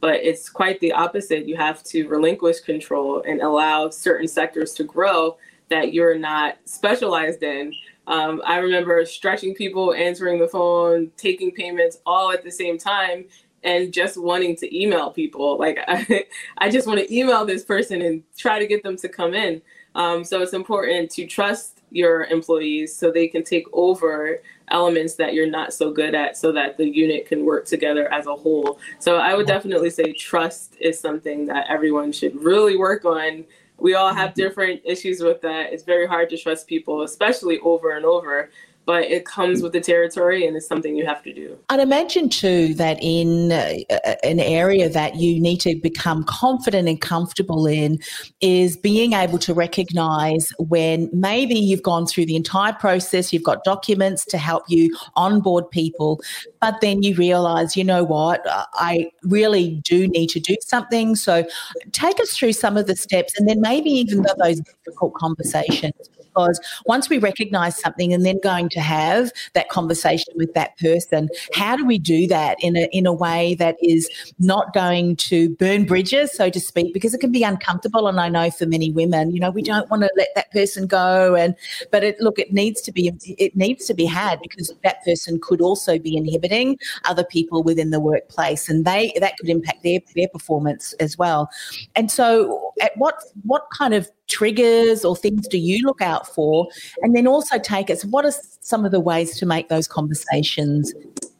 but 0.00 0.16
it's 0.16 0.48
quite 0.48 0.80
the 0.80 0.92
opposite. 0.92 1.46
You 1.46 1.56
have 1.56 1.82
to 1.84 2.08
relinquish 2.08 2.60
control 2.60 3.22
and 3.26 3.40
allow 3.40 3.90
certain 3.90 4.26
sectors 4.26 4.72
to 4.74 4.84
grow 4.84 5.36
that 5.68 5.92
you're 5.92 6.18
not 6.18 6.58
specialized 6.64 7.42
in 7.42 7.72
um, 8.06 8.42
I 8.44 8.58
remember 8.58 9.04
stretching 9.04 9.54
people, 9.54 9.94
answering 9.94 10.40
the 10.40 10.48
phone, 10.48 11.10
taking 11.16 11.50
payments 11.52 11.98
all 12.04 12.32
at 12.32 12.42
the 12.42 12.50
same 12.50 12.78
time, 12.78 13.26
and 13.64 13.92
just 13.92 14.20
wanting 14.20 14.56
to 14.56 14.76
email 14.76 15.10
people. 15.10 15.58
Like, 15.58 15.78
I, 15.86 16.26
I 16.58 16.70
just 16.70 16.86
want 16.86 16.98
to 16.98 17.14
email 17.14 17.44
this 17.44 17.64
person 17.64 18.02
and 18.02 18.22
try 18.36 18.58
to 18.58 18.66
get 18.66 18.82
them 18.82 18.96
to 18.98 19.08
come 19.08 19.34
in. 19.34 19.62
Um, 19.94 20.24
so 20.24 20.40
it's 20.40 20.54
important 20.54 21.10
to 21.12 21.26
trust 21.26 21.82
your 21.90 22.24
employees 22.24 22.96
so 22.96 23.10
they 23.10 23.28
can 23.28 23.44
take 23.44 23.66
over 23.72 24.40
elements 24.68 25.14
that 25.16 25.34
you're 25.34 25.50
not 25.50 25.74
so 25.74 25.92
good 25.92 26.14
at 26.14 26.36
so 26.36 26.50
that 26.52 26.78
the 26.78 26.88
unit 26.88 27.26
can 27.26 27.44
work 27.44 27.66
together 27.66 28.10
as 28.12 28.26
a 28.26 28.34
whole. 28.34 28.80
So 28.98 29.16
I 29.16 29.34
would 29.34 29.46
definitely 29.46 29.90
say 29.90 30.12
trust 30.12 30.76
is 30.80 30.98
something 30.98 31.46
that 31.46 31.66
everyone 31.68 32.10
should 32.10 32.34
really 32.42 32.76
work 32.76 33.04
on 33.04 33.44
we 33.78 33.94
all 33.94 34.14
have 34.14 34.30
mm-hmm. 34.30 34.40
different 34.40 34.80
issues 34.84 35.20
with 35.20 35.40
that. 35.42 35.72
It's 35.72 35.82
very 35.82 36.06
hard 36.06 36.30
to 36.30 36.38
trust 36.38 36.66
people, 36.66 37.02
especially 37.02 37.58
over 37.60 37.96
and 37.96 38.04
over 38.04 38.50
but 38.84 39.04
it 39.04 39.24
comes 39.24 39.62
with 39.62 39.72
the 39.72 39.80
territory 39.80 40.46
and 40.46 40.56
it's 40.56 40.66
something 40.66 40.96
you 40.96 41.06
have 41.06 41.22
to 41.22 41.32
do. 41.32 41.58
I'd 41.68 41.80
imagine 41.80 42.28
too 42.28 42.74
that 42.74 42.98
in 43.00 43.52
uh, 43.52 43.78
an 44.24 44.40
area 44.40 44.88
that 44.88 45.16
you 45.16 45.40
need 45.40 45.60
to 45.60 45.76
become 45.76 46.24
confident 46.24 46.88
and 46.88 47.00
comfortable 47.00 47.66
in 47.66 47.98
is 48.40 48.76
being 48.76 49.12
able 49.12 49.38
to 49.38 49.54
recognize 49.54 50.52
when 50.58 51.08
maybe 51.12 51.54
you've 51.54 51.82
gone 51.82 52.06
through 52.06 52.26
the 52.26 52.36
entire 52.36 52.72
process, 52.72 53.32
you've 53.32 53.44
got 53.44 53.64
documents 53.64 54.24
to 54.26 54.38
help 54.38 54.64
you 54.68 54.94
onboard 55.14 55.70
people, 55.70 56.20
but 56.60 56.80
then 56.80 57.02
you 57.02 57.14
realize, 57.14 57.76
you 57.76 57.84
know 57.84 58.02
what, 58.02 58.42
I 58.74 59.10
really 59.22 59.80
do 59.84 60.08
need 60.08 60.28
to 60.28 60.40
do 60.40 60.56
something. 60.60 61.14
So 61.14 61.44
take 61.92 62.18
us 62.20 62.36
through 62.36 62.52
some 62.54 62.76
of 62.76 62.86
the 62.86 62.96
steps 62.96 63.38
and 63.38 63.48
then 63.48 63.60
maybe 63.60 63.90
even 63.90 64.24
those 64.38 64.60
difficult 64.60 65.14
conversations 65.14 65.92
because 66.34 66.60
once 66.86 67.08
we 67.08 67.18
recognize 67.18 67.78
something 67.78 68.12
and 68.12 68.24
then 68.24 68.38
going 68.42 68.68
to 68.70 68.80
have 68.80 69.32
that 69.54 69.68
conversation 69.68 70.32
with 70.36 70.52
that 70.54 70.76
person, 70.78 71.28
how 71.54 71.76
do 71.76 71.84
we 71.84 71.98
do 71.98 72.26
that 72.26 72.56
in 72.60 72.76
a 72.76 72.88
in 72.92 73.06
a 73.06 73.12
way 73.12 73.54
that 73.54 73.76
is 73.82 74.08
not 74.38 74.72
going 74.72 75.16
to 75.16 75.50
burn 75.56 75.84
bridges, 75.84 76.32
so 76.32 76.50
to 76.50 76.60
speak, 76.60 76.92
because 76.94 77.14
it 77.14 77.18
can 77.18 77.32
be 77.32 77.42
uncomfortable. 77.42 78.08
And 78.08 78.20
I 78.20 78.28
know 78.28 78.50
for 78.50 78.66
many 78.66 78.90
women, 78.90 79.30
you 79.30 79.40
know, 79.40 79.50
we 79.50 79.62
don't 79.62 79.88
want 79.90 80.02
to 80.02 80.10
let 80.16 80.28
that 80.34 80.50
person 80.52 80.86
go. 80.86 81.34
And 81.34 81.54
but 81.90 82.04
it 82.04 82.20
look, 82.20 82.38
it 82.38 82.52
needs 82.52 82.80
to 82.82 82.92
be 82.92 83.12
it 83.24 83.56
needs 83.56 83.86
to 83.86 83.94
be 83.94 84.04
had 84.04 84.40
because 84.42 84.72
that 84.82 85.04
person 85.04 85.38
could 85.40 85.60
also 85.60 85.98
be 85.98 86.16
inhibiting 86.16 86.78
other 87.04 87.24
people 87.24 87.62
within 87.62 87.90
the 87.90 88.00
workplace, 88.00 88.68
and 88.68 88.84
they 88.84 89.12
that 89.20 89.36
could 89.38 89.48
impact 89.48 89.82
their 89.82 90.00
their 90.14 90.28
performance 90.28 90.92
as 90.94 91.18
well. 91.18 91.50
And 91.94 92.10
so, 92.10 92.71
at 92.82 92.92
what 92.96 93.14
what 93.44 93.66
kind 93.76 93.94
of 93.94 94.10
triggers 94.28 95.04
or 95.04 95.16
things 95.16 95.48
do 95.48 95.58
you 95.58 95.86
look 95.86 96.02
out 96.02 96.26
for? 96.26 96.68
And 97.02 97.14
then 97.16 97.26
also 97.26 97.58
take 97.58 97.88
us, 97.90 98.04
what 98.04 98.24
are 98.24 98.32
some 98.60 98.84
of 98.84 98.90
the 98.90 99.00
ways 99.00 99.38
to 99.38 99.46
make 99.46 99.68
those 99.68 99.86
conversations 99.86 100.92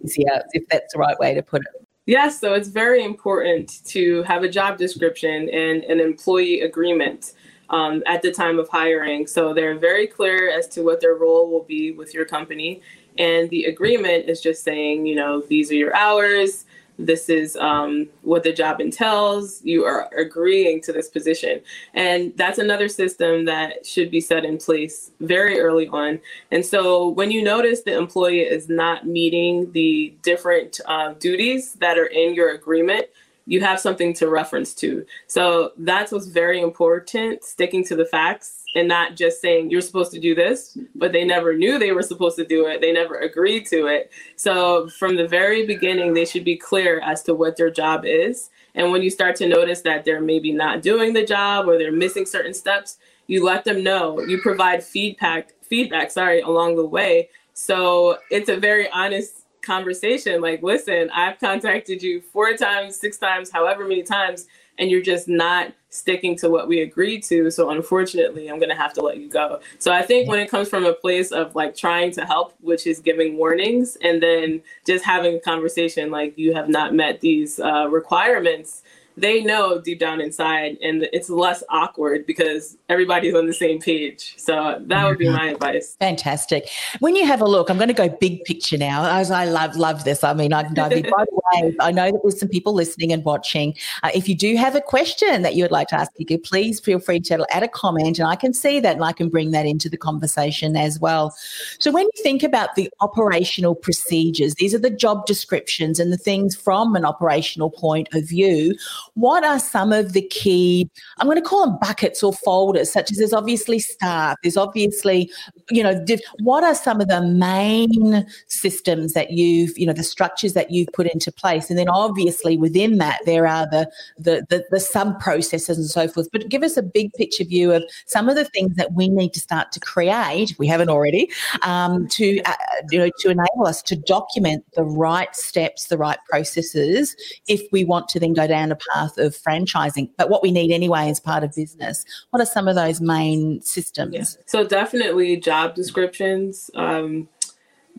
easier, 0.04 0.42
if 0.52 0.66
that's 0.68 0.92
the 0.92 0.98
right 0.98 1.18
way 1.18 1.34
to 1.34 1.42
put 1.42 1.62
it? 1.62 1.86
Yes, 2.06 2.40
so 2.40 2.54
it's 2.54 2.68
very 2.68 3.04
important 3.04 3.84
to 3.86 4.22
have 4.24 4.42
a 4.42 4.48
job 4.48 4.76
description 4.76 5.48
and 5.50 5.84
an 5.84 6.00
employee 6.00 6.60
agreement 6.62 7.34
um, 7.70 8.02
at 8.06 8.22
the 8.22 8.32
time 8.32 8.58
of 8.58 8.68
hiring. 8.68 9.26
So 9.26 9.54
they're 9.54 9.78
very 9.78 10.06
clear 10.06 10.50
as 10.50 10.68
to 10.68 10.82
what 10.82 11.00
their 11.00 11.14
role 11.14 11.50
will 11.50 11.62
be 11.62 11.92
with 11.92 12.12
your 12.12 12.24
company. 12.24 12.82
And 13.18 13.48
the 13.50 13.64
agreement 13.64 14.28
is 14.28 14.40
just 14.40 14.64
saying, 14.64 15.06
you 15.06 15.14
know, 15.14 15.42
these 15.42 15.70
are 15.70 15.76
your 15.76 15.94
hours, 15.94 16.64
this 17.06 17.28
is 17.28 17.56
um, 17.56 18.08
what 18.22 18.42
the 18.42 18.52
job 18.52 18.80
entails. 18.80 19.60
You 19.64 19.84
are 19.84 20.08
agreeing 20.16 20.80
to 20.82 20.92
this 20.92 21.08
position. 21.08 21.60
And 21.94 22.32
that's 22.36 22.58
another 22.58 22.88
system 22.88 23.44
that 23.46 23.84
should 23.86 24.10
be 24.10 24.20
set 24.20 24.44
in 24.44 24.58
place 24.58 25.10
very 25.20 25.60
early 25.60 25.88
on. 25.88 26.20
And 26.50 26.64
so 26.64 27.08
when 27.08 27.30
you 27.30 27.42
notice 27.42 27.82
the 27.82 27.96
employee 27.96 28.40
is 28.40 28.68
not 28.68 29.06
meeting 29.06 29.72
the 29.72 30.14
different 30.22 30.80
uh, 30.86 31.14
duties 31.14 31.74
that 31.74 31.98
are 31.98 32.06
in 32.06 32.34
your 32.34 32.50
agreement, 32.54 33.06
you 33.46 33.60
have 33.60 33.80
something 33.80 34.14
to 34.14 34.28
reference 34.28 34.74
to. 34.74 35.04
So 35.26 35.72
that's 35.78 36.12
what's 36.12 36.26
very 36.26 36.60
important, 36.60 37.44
sticking 37.44 37.84
to 37.84 37.96
the 37.96 38.04
facts 38.04 38.64
and 38.74 38.88
not 38.88 39.16
just 39.16 39.40
saying 39.40 39.70
you're 39.70 39.80
supposed 39.80 40.12
to 40.12 40.20
do 40.20 40.34
this, 40.34 40.78
but 40.94 41.12
they 41.12 41.24
never 41.24 41.54
knew 41.54 41.78
they 41.78 41.92
were 41.92 42.02
supposed 42.02 42.36
to 42.36 42.46
do 42.46 42.66
it. 42.66 42.80
They 42.80 42.92
never 42.92 43.18
agreed 43.18 43.66
to 43.66 43.86
it. 43.86 44.12
So 44.36 44.88
from 44.88 45.16
the 45.16 45.28
very 45.28 45.66
beginning, 45.66 46.14
they 46.14 46.24
should 46.24 46.44
be 46.44 46.56
clear 46.56 47.00
as 47.00 47.22
to 47.24 47.34
what 47.34 47.56
their 47.56 47.70
job 47.70 48.04
is. 48.04 48.50
And 48.74 48.90
when 48.90 49.02
you 49.02 49.10
start 49.10 49.36
to 49.36 49.48
notice 49.48 49.82
that 49.82 50.04
they're 50.04 50.22
maybe 50.22 50.52
not 50.52 50.82
doing 50.82 51.12
the 51.12 51.24
job 51.24 51.66
or 51.68 51.78
they're 51.78 51.92
missing 51.92 52.24
certain 52.24 52.54
steps, 52.54 52.98
you 53.26 53.44
let 53.44 53.64
them 53.64 53.82
know. 53.82 54.20
You 54.20 54.40
provide 54.40 54.82
feedback, 54.82 55.52
feedback, 55.62 56.10
sorry, 56.10 56.40
along 56.40 56.76
the 56.76 56.86
way. 56.86 57.28
So 57.54 58.18
it's 58.30 58.48
a 58.48 58.56
very 58.56 58.90
honest 58.90 59.41
conversation. 59.62 60.40
Like, 60.40 60.62
listen, 60.62 61.10
I've 61.10 61.38
contacted 61.38 62.02
you 62.02 62.20
four 62.20 62.56
times, 62.56 62.96
six 62.96 63.18
times, 63.18 63.50
however 63.50 63.86
many 63.86 64.02
times 64.02 64.46
and 64.78 64.90
you're 64.90 65.02
just 65.02 65.28
not 65.28 65.72
sticking 65.90 66.36
to 66.36 66.48
what 66.48 66.66
we 66.66 66.80
agreed 66.80 67.22
to. 67.22 67.50
So 67.50 67.70
unfortunately, 67.70 68.48
I'm 68.48 68.58
going 68.58 68.70
to 68.70 68.74
have 68.74 68.94
to 68.94 69.02
let 69.02 69.18
you 69.18 69.28
go. 69.28 69.60
So 69.78 69.92
I 69.92 70.02
think 70.02 70.28
when 70.28 70.38
it 70.38 70.48
comes 70.48 70.68
from 70.68 70.86
a 70.86 70.94
place 70.94 71.30
of 71.30 71.54
like 71.54 71.76
trying 71.76 72.12
to 72.12 72.24
help, 72.24 72.54
which 72.60 72.86
is 72.86 72.98
giving 72.98 73.36
warnings 73.36 73.96
and 74.00 74.22
then 74.22 74.62
just 74.86 75.04
having 75.04 75.36
a 75.36 75.40
conversation 75.40 76.10
like 76.10 76.38
you 76.38 76.54
have 76.54 76.68
not 76.68 76.94
met 76.94 77.20
these 77.20 77.60
uh, 77.60 77.88
requirements, 77.90 78.81
they 79.16 79.42
know 79.42 79.80
deep 79.80 79.98
down 79.98 80.20
inside 80.20 80.78
and 80.82 81.08
it's 81.12 81.28
less 81.28 81.62
awkward 81.68 82.26
because 82.26 82.76
everybody's 82.88 83.34
on 83.34 83.46
the 83.46 83.52
same 83.52 83.80
page. 83.80 84.34
So 84.38 84.82
that 84.86 85.06
would 85.06 85.18
be 85.18 85.26
mm-hmm. 85.26 85.36
my 85.36 85.50
advice. 85.50 85.96
Fantastic. 86.00 86.68
When 87.00 87.16
you 87.16 87.26
have 87.26 87.40
a 87.40 87.46
look, 87.46 87.68
I'm 87.68 87.76
going 87.76 87.88
to 87.88 87.94
go 87.94 88.08
big 88.08 88.44
picture 88.44 88.78
now. 88.78 89.04
As 89.18 89.30
I 89.30 89.44
love 89.44 89.76
love 89.76 90.04
this. 90.04 90.24
I 90.24 90.34
mean, 90.34 90.52
I 90.52 90.62
can 90.62 90.74
dive 90.74 90.92
in. 90.92 91.02
By 91.02 91.24
the 91.24 91.41
way, 91.52 91.74
I 91.80 91.90
know 91.90 92.10
that 92.10 92.20
there's 92.22 92.38
some 92.38 92.48
people 92.48 92.72
listening 92.72 93.12
and 93.12 93.24
watching. 93.24 93.74
Uh, 94.02 94.10
if 94.14 94.28
you 94.28 94.36
do 94.36 94.56
have 94.56 94.74
a 94.74 94.80
question 94.80 95.42
that 95.42 95.54
you 95.54 95.64
would 95.64 95.70
like 95.70 95.88
to 95.88 95.96
ask 95.96 96.12
Kiko, 96.18 96.42
please 96.42 96.80
feel 96.80 96.98
free 96.98 97.20
to 97.20 97.46
add 97.50 97.62
a 97.62 97.68
comment, 97.68 98.18
and 98.18 98.28
I 98.28 98.36
can 98.36 98.52
see 98.52 98.80
that 98.80 98.96
and 98.96 99.04
I 99.04 99.12
can 99.12 99.28
bring 99.28 99.50
that 99.52 99.66
into 99.66 99.88
the 99.88 99.96
conversation 99.96 100.76
as 100.76 101.00
well. 101.00 101.34
So 101.78 101.90
when 101.90 102.04
you 102.04 102.22
think 102.22 102.42
about 102.42 102.74
the 102.74 102.90
operational 103.00 103.74
procedures, 103.74 104.54
these 104.54 104.74
are 104.74 104.78
the 104.78 104.90
job 104.90 105.26
descriptions 105.26 105.98
and 105.98 106.12
the 106.12 106.16
things 106.16 106.54
from 106.54 106.94
an 106.94 107.04
operational 107.04 107.70
point 107.70 108.08
of 108.12 108.28
view 108.28 108.74
what 109.14 109.44
are 109.44 109.58
some 109.58 109.92
of 109.92 110.12
the 110.12 110.22
key, 110.22 110.90
I'm 111.18 111.26
going 111.26 111.40
to 111.40 111.48
call 111.48 111.66
them 111.66 111.78
buckets 111.80 112.22
or 112.22 112.32
folders, 112.32 112.90
such 112.90 113.10
as 113.10 113.18
there's 113.18 113.32
obviously 113.32 113.78
staff, 113.78 114.36
there's 114.42 114.56
obviously, 114.56 115.30
you 115.70 115.82
know, 115.82 116.04
what 116.40 116.64
are 116.64 116.74
some 116.74 117.00
of 117.00 117.08
the 117.08 117.20
main 117.20 118.26
systems 118.48 119.12
that 119.12 119.32
you've, 119.32 119.76
you 119.78 119.86
know, 119.86 119.92
the 119.92 120.02
structures 120.02 120.54
that 120.54 120.70
you've 120.70 120.88
put 120.92 121.06
into 121.06 121.30
place? 121.42 121.68
And 121.68 121.78
then 121.78 121.88
obviously 121.88 122.56
within 122.56 122.98
that, 122.98 123.18
there 123.26 123.46
are 123.46 123.66
the, 123.70 123.90
the, 124.16 124.46
the, 124.48 124.64
the 124.70 124.80
sub 124.80 125.20
processes 125.20 125.76
and 125.76 125.90
so 125.90 126.08
forth. 126.08 126.28
But 126.32 126.48
give 126.48 126.62
us 126.62 126.76
a 126.78 126.82
big 126.82 127.12
picture 127.14 127.44
view 127.44 127.72
of 127.72 127.82
some 128.06 128.30
of 128.30 128.36
the 128.36 128.46
things 128.46 128.76
that 128.76 128.94
we 128.94 129.08
need 129.08 129.34
to 129.34 129.40
start 129.40 129.72
to 129.72 129.80
create, 129.80 130.54
we 130.58 130.66
haven't 130.66 130.88
already, 130.88 131.30
um, 131.62 132.08
to, 132.08 132.40
uh, 132.44 132.54
you 132.90 132.98
know, 132.98 133.10
to 133.18 133.28
enable 133.28 133.66
us 133.66 133.82
to 133.82 133.96
document 133.96 134.64
the 134.74 134.84
right 134.84 135.34
steps, 135.36 135.88
the 135.88 135.98
right 135.98 136.18
processes, 136.30 137.14
if 137.48 137.60
we 137.72 137.84
want 137.84 138.08
to 138.08 138.20
then 138.20 138.32
go 138.32 138.46
down 138.46 138.72
a 138.72 138.78
path 138.94 139.18
of 139.18 139.36
franchising, 139.36 140.08
but 140.16 140.30
what 140.30 140.42
we 140.42 140.52
need 140.52 140.70
anyway 140.70 141.10
as 141.10 141.20
part 141.20 141.42
of 141.42 141.52
business. 141.54 142.04
What 142.30 142.40
are 142.40 142.46
some 142.46 142.68
of 142.68 142.76
those 142.76 143.00
main 143.00 143.60
systems? 143.62 144.14
Yeah. 144.14 144.44
So 144.46 144.64
definitely 144.64 145.36
job 145.36 145.74
descriptions, 145.74 146.70
um, 146.76 147.28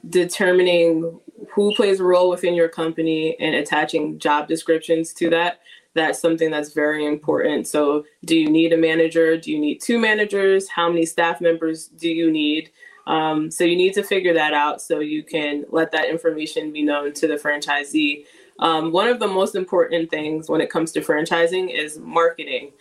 determining 0.10 1.20
who 1.54 1.74
plays 1.76 2.00
a 2.00 2.04
role 2.04 2.30
within 2.30 2.54
your 2.54 2.70
company 2.70 3.36
and 3.40 3.56
attaching 3.56 4.20
job 4.20 4.48
descriptions 4.48 5.14
to 5.14 5.30
that. 5.30 5.60
That's 5.96 6.20
something 6.20 6.50
that's 6.50 6.74
very 6.74 7.06
important. 7.06 7.68
So, 7.68 8.06
do 8.26 8.36
you 8.36 8.50
need 8.50 8.74
a 8.74 8.78
manager? 8.78 9.38
Do 9.38 9.52
you 9.52 9.60
need 9.60 9.80
two 9.80 10.00
managers? 10.00 10.68
How 10.70 10.90
many 10.90 11.06
staff 11.06 11.40
members 11.40 11.88
do 11.88 12.10
you 12.10 12.32
need? 12.32 12.72
Um, 13.06 13.52
so 13.52 13.64
you 13.64 13.76
need 13.76 13.94
to 13.94 14.04
figure 14.04 14.34
that 14.34 14.54
out 14.54 14.82
so 14.82 15.00
you 15.00 15.24
can 15.24 15.66
let 15.70 15.92
that 15.92 16.10
information 16.10 16.72
be 16.72 16.84
known 16.84 17.14
to 17.14 17.28
the 17.28 17.36
franchisee. 17.36 18.26
Um, 18.60 18.92
one 18.92 19.08
of 19.08 19.20
the 19.20 19.28
most 19.28 19.56
important 19.56 20.10
things 20.10 20.50
when 20.50 20.62
it 20.62 20.70
comes 20.70 20.92
to 20.94 21.02
franchising 21.02 21.76
is 21.76 21.98
marketing, 22.00 22.72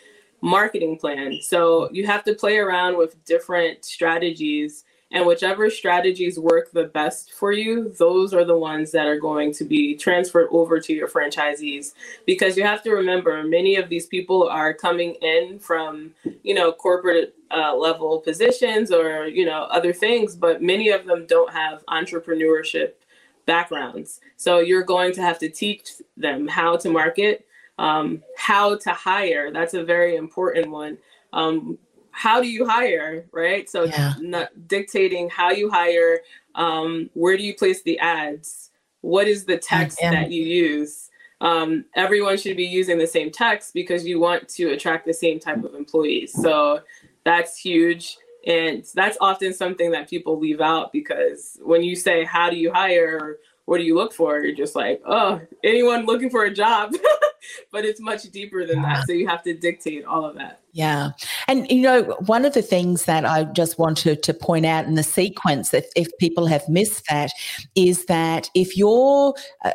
marketing 0.40 0.99
plan. 0.99 1.38
So 1.42 1.90
you 1.92 2.07
have 2.07 2.25
to 2.25 2.35
play 2.35 2.59
around 2.59 2.99
with 2.99 3.23
different 3.25 3.85
strategies, 3.85 4.85
and 5.12 5.26
whichever 5.26 5.69
strategies 5.71 6.38
work 6.38 6.73
the 6.73 6.85
best 6.85 7.33
for 7.33 7.52
you, 7.52 7.90
those 7.99 8.33
are 8.33 8.45
the 8.45 8.57
ones 8.57 8.90
that 8.92 9.07
are 9.07 9.19
going 9.19 9.52
to 9.54 9.64
be 9.64 9.95
transferred 9.95 10.49
over 10.50 10.81
to 10.81 10.92
your 10.92 11.07
franchisees. 11.07 11.92
Because 12.26 12.57
you 12.57 12.64
have 12.64 12.83
to 12.83 12.90
remember, 12.90 13.42
many 13.45 13.76
of 13.76 13.90
these 13.90 14.07
people 14.07 14.49
are 14.49 14.73
coming 14.73 15.14
in 15.16 15.59
from, 15.59 16.12
you 16.42 16.54
know, 16.54 16.73
corporate 16.73 17.35
uh, 17.50 17.76
level 17.76 18.21
positions 18.21 18.90
or 18.90 19.26
you 19.26 19.45
know 19.45 19.64
other 19.64 19.92
things, 19.92 20.35
but 20.35 20.62
many 20.62 20.88
of 20.88 21.04
them 21.04 21.26
don't 21.26 21.52
have 21.52 21.85
entrepreneurship 21.87 22.92
backgrounds. 23.45 24.21
So 24.37 24.61
you're 24.61 24.85
going 24.85 25.12
to 25.14 25.23
have 25.23 25.38
to 25.40 25.49
teach 25.49 25.90
them 26.16 26.49
how 26.49 26.76
to 26.78 26.88
market, 26.88 27.47
um, 27.78 28.23
how 28.37 28.76
to 28.76 28.90
hire. 28.92 29.52
That's 29.52 29.75
a 29.75 29.85
very 29.85 30.16
important 30.16 30.71
one. 30.71 30.99
Um, 31.33 31.78
how 32.12 32.40
do 32.40 32.49
you 32.49 32.66
hire, 32.66 33.26
right? 33.33 33.69
So 33.69 33.85
yeah. 33.85 34.14
not 34.21 34.50
dictating 34.69 35.28
how 35.28 35.50
you 35.50 35.71
hire, 35.71 36.21
um, 36.54 37.11
where 37.14 37.37
do 37.37 37.42
you 37.42 37.54
place 37.54 37.83
the 37.83 37.99
ads, 37.99 38.71
what 39.00 39.26
is 39.26 39.45
the 39.45 39.59
text 39.59 39.99
yeah. 40.00 40.12
that 40.12 40.31
you 40.31 40.45
use. 40.45 41.11
Um, 41.40 41.87
everyone 41.97 42.38
should 42.38 42.57
be 42.57 42.64
using 42.64 42.99
the 42.99 43.07
same 43.07 43.33
text 43.33 43.75
because 43.75 44.07
you 44.07 44.21
want 44.21 44.49
to 44.50 44.71
attract 44.71 45.07
the 45.07 45.14
same 45.14 45.40
type 45.40 45.64
of 45.64 45.75
employees. 45.75 46.33
So 46.40 46.83
that's 47.25 47.59
huge. 47.59 48.16
And 48.47 48.85
that's 48.95 49.16
often 49.21 49.52
something 49.52 49.90
that 49.92 50.09
people 50.09 50.38
leave 50.38 50.61
out 50.61 50.92
because 50.92 51.59
when 51.62 51.83
you 51.83 51.97
say, 51.97 52.25
How 52.25 52.49
do 52.50 52.57
you 52.57 52.73
hire? 52.73 53.38
what 53.64 53.78
do 53.78 53.85
you 53.85 53.95
look 53.95 54.12
for? 54.12 54.40
You're 54.40 54.57
just 54.57 54.75
like, 54.75 55.00
Oh, 55.07 55.40
anyone 55.64 56.07
looking 56.07 56.31
for 56.31 56.45
a 56.45 56.52
job. 56.52 56.95
but 57.73 57.85
it's 57.85 58.00
much 58.00 58.23
deeper 58.31 58.66
than 58.66 58.83
that. 58.83 59.07
So 59.07 59.12
you 59.12 59.26
have 59.28 59.42
to 59.45 59.54
dictate 59.54 60.04
all 60.04 60.25
of 60.25 60.37
that. 60.37 60.62
Yeah. 60.75 61.11
And, 61.49 61.71
you 61.71 61.83
know, 61.83 62.17
one 62.26 62.47
of 62.47 62.55
the 62.55 62.62
things 62.62 63.05
that 63.05 63.26
I 63.26 63.45
just 63.45 63.78
wanted 63.78 64.23
to 64.23 64.32
point 64.32 64.65
out 64.65 64.87
in 64.87 64.95
the 64.95 65.02
sequence, 65.02 65.69
that 65.69 65.85
if 65.97 66.08
people 66.19 66.47
have 66.47 66.67
missed 66.67 67.04
that, 67.11 67.30
is 67.75 68.06
that 68.06 68.49
if 68.54 68.75
you're 68.75 69.35
uh, 69.65 69.73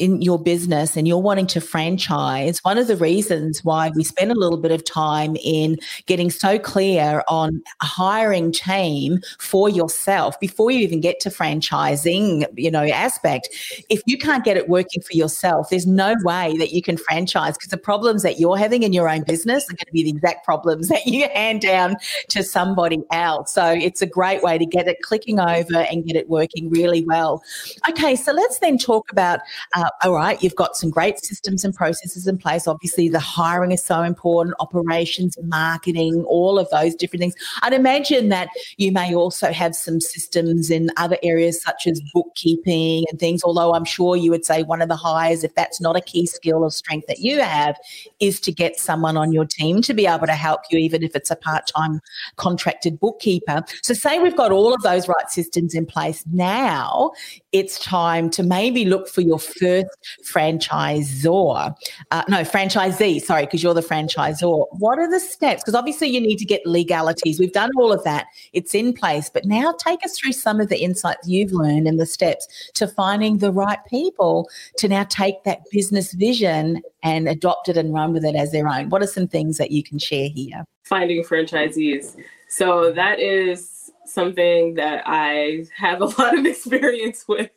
in 0.00 0.22
your 0.22 0.42
business 0.42 0.96
and 0.96 1.06
you're 1.06 1.18
wanting 1.18 1.46
to 1.46 1.60
franchise, 1.60 2.58
one 2.62 2.78
of 2.78 2.86
the 2.86 2.96
reasons 2.96 3.62
why 3.62 3.92
we 3.94 4.02
spend 4.02 4.32
a 4.32 4.34
little 4.34 4.56
bit 4.56 4.72
of 4.72 4.82
time 4.84 5.36
in 5.44 5.76
getting 6.06 6.30
so 6.30 6.58
clear 6.58 7.22
on 7.28 7.62
hiring 7.82 8.50
team 8.50 9.20
for 9.38 9.68
yourself 9.68 10.40
before 10.40 10.70
you 10.70 10.80
even 10.80 11.00
get 11.00 11.20
to 11.20 11.28
franchising, 11.28 12.46
you 12.56 12.70
know, 12.70 12.82
aspect. 12.84 13.50
If 13.90 14.02
you 14.06 14.16
can't 14.16 14.42
get 14.42 14.56
it 14.56 14.70
working 14.70 15.02
for 15.02 15.12
yourself, 15.12 15.68
there's 15.68 15.86
no 15.86 16.14
way 16.22 16.56
that 16.56 16.72
you 16.72 16.80
can 16.80 16.96
franchise 16.96 17.58
because 17.58 17.68
the 17.68 17.76
problems 17.76 18.22
that 18.22 18.40
you're 18.40 18.56
having 18.56 18.82
in 18.82 18.94
your 18.94 19.08
own 19.08 19.22
business 19.24 19.64
are 19.64 19.74
going 19.74 19.86
to 19.86 19.92
be 19.92 20.02
the 20.02 20.10
exact 20.10 20.46
problems 20.46 20.88
that 20.88 21.04
you 21.06 21.28
hand 21.34 21.60
down 21.60 21.96
to 22.28 22.42
somebody 22.42 23.02
else. 23.12 23.52
So 23.52 23.66
it's 23.66 24.00
a 24.00 24.06
great 24.06 24.42
way 24.42 24.56
to 24.56 24.64
get 24.64 24.88
it 24.88 25.02
clicking 25.02 25.38
over 25.38 25.76
and 25.76 26.06
get 26.06 26.16
it 26.16 26.30
working 26.30 26.70
really 26.70 27.04
well. 27.04 27.42
Okay, 27.90 28.16
so 28.16 28.32
let's 28.32 28.60
then 28.60 28.78
talk 28.78 29.12
about 29.12 29.40
uh, 29.76 29.89
Uh, 29.90 30.08
all 30.08 30.14
right, 30.14 30.42
you've 30.42 30.56
got 30.56 30.76
some 30.76 30.90
great 30.90 31.18
systems 31.18 31.64
and 31.64 31.74
processes 31.74 32.26
in 32.26 32.38
place. 32.38 32.66
Obviously, 32.66 33.08
the 33.08 33.18
hiring 33.18 33.72
is 33.72 33.82
so 33.82 34.02
important, 34.02 34.54
operations, 34.60 35.36
marketing, 35.44 36.24
all 36.24 36.58
of 36.58 36.68
those 36.70 36.94
different 36.94 37.20
things. 37.20 37.34
I'd 37.62 37.72
imagine 37.72 38.28
that 38.30 38.48
you 38.76 38.92
may 38.92 39.14
also 39.14 39.52
have 39.52 39.74
some 39.74 40.00
systems 40.00 40.70
in 40.70 40.90
other 40.96 41.16
areas 41.22 41.62
such 41.62 41.86
as 41.86 42.00
bookkeeping 42.12 43.04
and 43.10 43.18
things, 43.18 43.42
although 43.44 43.74
I'm 43.74 43.84
sure 43.84 44.16
you 44.16 44.30
would 44.30 44.44
say 44.44 44.62
one 44.62 44.82
of 44.82 44.88
the 44.88 44.96
hires, 44.96 45.44
if 45.44 45.54
that's 45.54 45.80
not 45.80 45.96
a 45.96 46.00
key 46.00 46.26
skill 46.26 46.64
or 46.64 46.70
strength 46.70 47.06
that 47.08 47.20
you 47.20 47.40
have, 47.40 47.76
is 48.20 48.40
to 48.40 48.52
get 48.52 48.78
someone 48.78 49.16
on 49.16 49.32
your 49.32 49.44
team 49.44 49.82
to 49.82 49.94
be 49.94 50.06
able 50.06 50.26
to 50.26 50.34
help 50.34 50.62
you, 50.70 50.78
even 50.78 51.02
if 51.02 51.14
it's 51.14 51.30
a 51.30 51.36
part 51.36 51.66
time 51.66 52.00
contracted 52.36 52.98
bookkeeper. 53.00 53.62
So, 53.82 53.94
say 53.94 54.18
we've 54.18 54.36
got 54.36 54.52
all 54.52 54.74
of 54.74 54.82
those 54.82 55.08
right 55.08 55.30
systems 55.30 55.74
in 55.74 55.86
place 55.86 56.24
now, 56.32 57.12
it's 57.52 57.78
time 57.80 58.30
to 58.30 58.42
maybe 58.42 58.84
look 58.84 59.08
for 59.08 59.20
your 59.20 59.38
first 59.38 59.88
franchisor, 60.24 61.74
uh, 62.10 62.22
no, 62.28 62.42
franchisee, 62.42 63.20
sorry, 63.20 63.44
because 63.44 63.62
you're 63.62 63.74
the 63.74 63.80
franchisor. 63.80 64.66
What 64.72 64.98
are 64.98 65.10
the 65.10 65.20
steps? 65.20 65.62
Because 65.62 65.74
obviously 65.74 66.08
you 66.08 66.20
need 66.20 66.36
to 66.36 66.44
get 66.44 66.64
legalities. 66.64 67.40
We've 67.40 67.52
done 67.52 67.70
all 67.76 67.92
of 67.92 68.04
that, 68.04 68.26
it's 68.52 68.74
in 68.74 68.92
place. 68.92 69.30
But 69.30 69.44
now 69.44 69.72
take 69.72 70.04
us 70.04 70.18
through 70.18 70.32
some 70.32 70.60
of 70.60 70.68
the 70.68 70.78
insights 70.78 71.28
you've 71.28 71.52
learned 71.52 71.88
and 71.88 71.98
the 71.98 72.06
steps 72.06 72.70
to 72.74 72.86
finding 72.86 73.38
the 73.38 73.52
right 73.52 73.84
people 73.88 74.48
to 74.78 74.88
now 74.88 75.04
take 75.04 75.42
that 75.44 75.60
business 75.72 76.12
vision 76.12 76.82
and 77.02 77.28
adopt 77.28 77.68
it 77.68 77.76
and 77.76 77.92
run 77.92 78.12
with 78.12 78.24
it 78.24 78.36
as 78.36 78.52
their 78.52 78.68
own. 78.68 78.90
What 78.90 79.02
are 79.02 79.08
some 79.08 79.26
things 79.26 79.58
that 79.58 79.70
you 79.70 79.82
can 79.82 79.98
share 79.98 80.28
here? 80.28 80.64
Finding 80.84 81.22
franchisees. 81.24 82.16
So 82.48 82.92
that 82.92 83.20
is 83.20 83.79
something 84.10 84.74
that 84.74 85.04
I 85.06 85.66
have 85.76 86.00
a 86.00 86.04
lot 86.18 86.38
of 86.38 86.46
experience 86.46 87.24
with, 87.28 87.50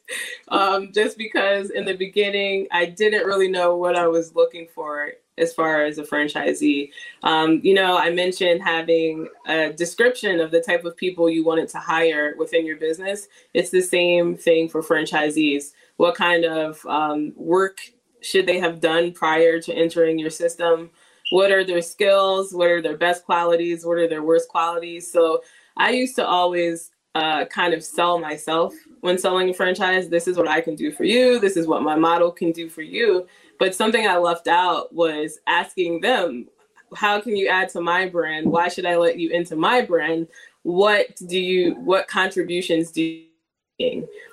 um, 0.49 0.91
just 0.93 1.17
because 1.17 1.69
in 1.69 1.85
the 1.85 1.95
beginning 1.95 2.67
I 2.71 2.85
didn't 2.85 3.25
really 3.25 3.49
know 3.49 3.75
what 3.75 3.95
I 3.95 4.07
was 4.07 4.35
looking 4.35 4.67
for 4.73 5.11
as 5.37 5.53
far 5.53 5.83
as 5.83 5.97
a 5.97 6.03
franchisee. 6.03 6.91
Um, 7.23 7.59
you 7.63 7.73
know, 7.73 7.97
I 7.97 8.11
mentioned 8.11 8.61
having 8.61 9.27
a 9.47 9.73
description 9.73 10.39
of 10.39 10.51
the 10.51 10.61
type 10.61 10.85
of 10.85 10.95
people 10.95 11.29
you 11.29 11.43
wanted 11.43 11.69
to 11.69 11.79
hire 11.79 12.35
within 12.37 12.65
your 12.65 12.77
business. 12.77 13.27
It's 13.53 13.71
the 13.71 13.81
same 13.81 14.37
thing 14.37 14.69
for 14.69 14.81
franchisees. 14.81 15.73
What 15.97 16.15
kind 16.15 16.45
of 16.45 16.85
um, 16.85 17.33
work 17.35 17.79
should 18.21 18.45
they 18.45 18.59
have 18.59 18.79
done 18.79 19.11
prior 19.11 19.59
to 19.61 19.73
entering 19.73 20.19
your 20.19 20.29
system? 20.29 20.91
What 21.31 21.51
are 21.51 21.63
their 21.63 21.81
skills? 21.81 22.53
What 22.53 22.69
are 22.69 22.81
their 22.81 22.97
best 22.97 23.25
qualities? 23.25 23.85
What 23.85 23.97
are 23.97 24.07
their 24.07 24.23
worst 24.23 24.49
qualities? 24.49 25.11
So 25.11 25.41
I 25.77 25.91
used 25.91 26.15
to 26.15 26.25
always 26.25 26.91
uh, 27.15 27.45
kind 27.45 27.73
of 27.73 27.83
sell 27.83 28.19
myself 28.19 28.73
when 29.01 29.17
selling 29.17 29.49
a 29.49 29.53
franchise. 29.53 30.09
This 30.09 30.27
is 30.27 30.37
what 30.37 30.47
I 30.47 30.61
can 30.61 30.75
do 30.75 30.91
for 30.91 31.03
you. 31.03 31.39
This 31.39 31.57
is 31.57 31.67
what 31.67 31.83
my 31.83 31.95
model 31.95 32.31
can 32.31 32.51
do 32.51 32.69
for 32.69 32.81
you. 32.81 33.27
But 33.59 33.75
something 33.75 34.07
I 34.07 34.17
left 34.17 34.47
out 34.47 34.93
was 34.93 35.39
asking 35.47 36.01
them, 36.01 36.47
how 36.95 37.21
can 37.21 37.35
you 37.35 37.47
add 37.47 37.69
to 37.69 37.81
my 37.81 38.07
brand? 38.07 38.51
Why 38.51 38.67
should 38.67 38.85
I 38.85 38.97
let 38.97 39.17
you 39.17 39.29
into 39.29 39.55
my 39.55 39.81
brand? 39.81 40.27
What 40.63 41.15
do 41.27 41.39
you, 41.39 41.75
what 41.75 42.07
contributions 42.07 42.91
do 42.91 43.01
you 43.01 43.25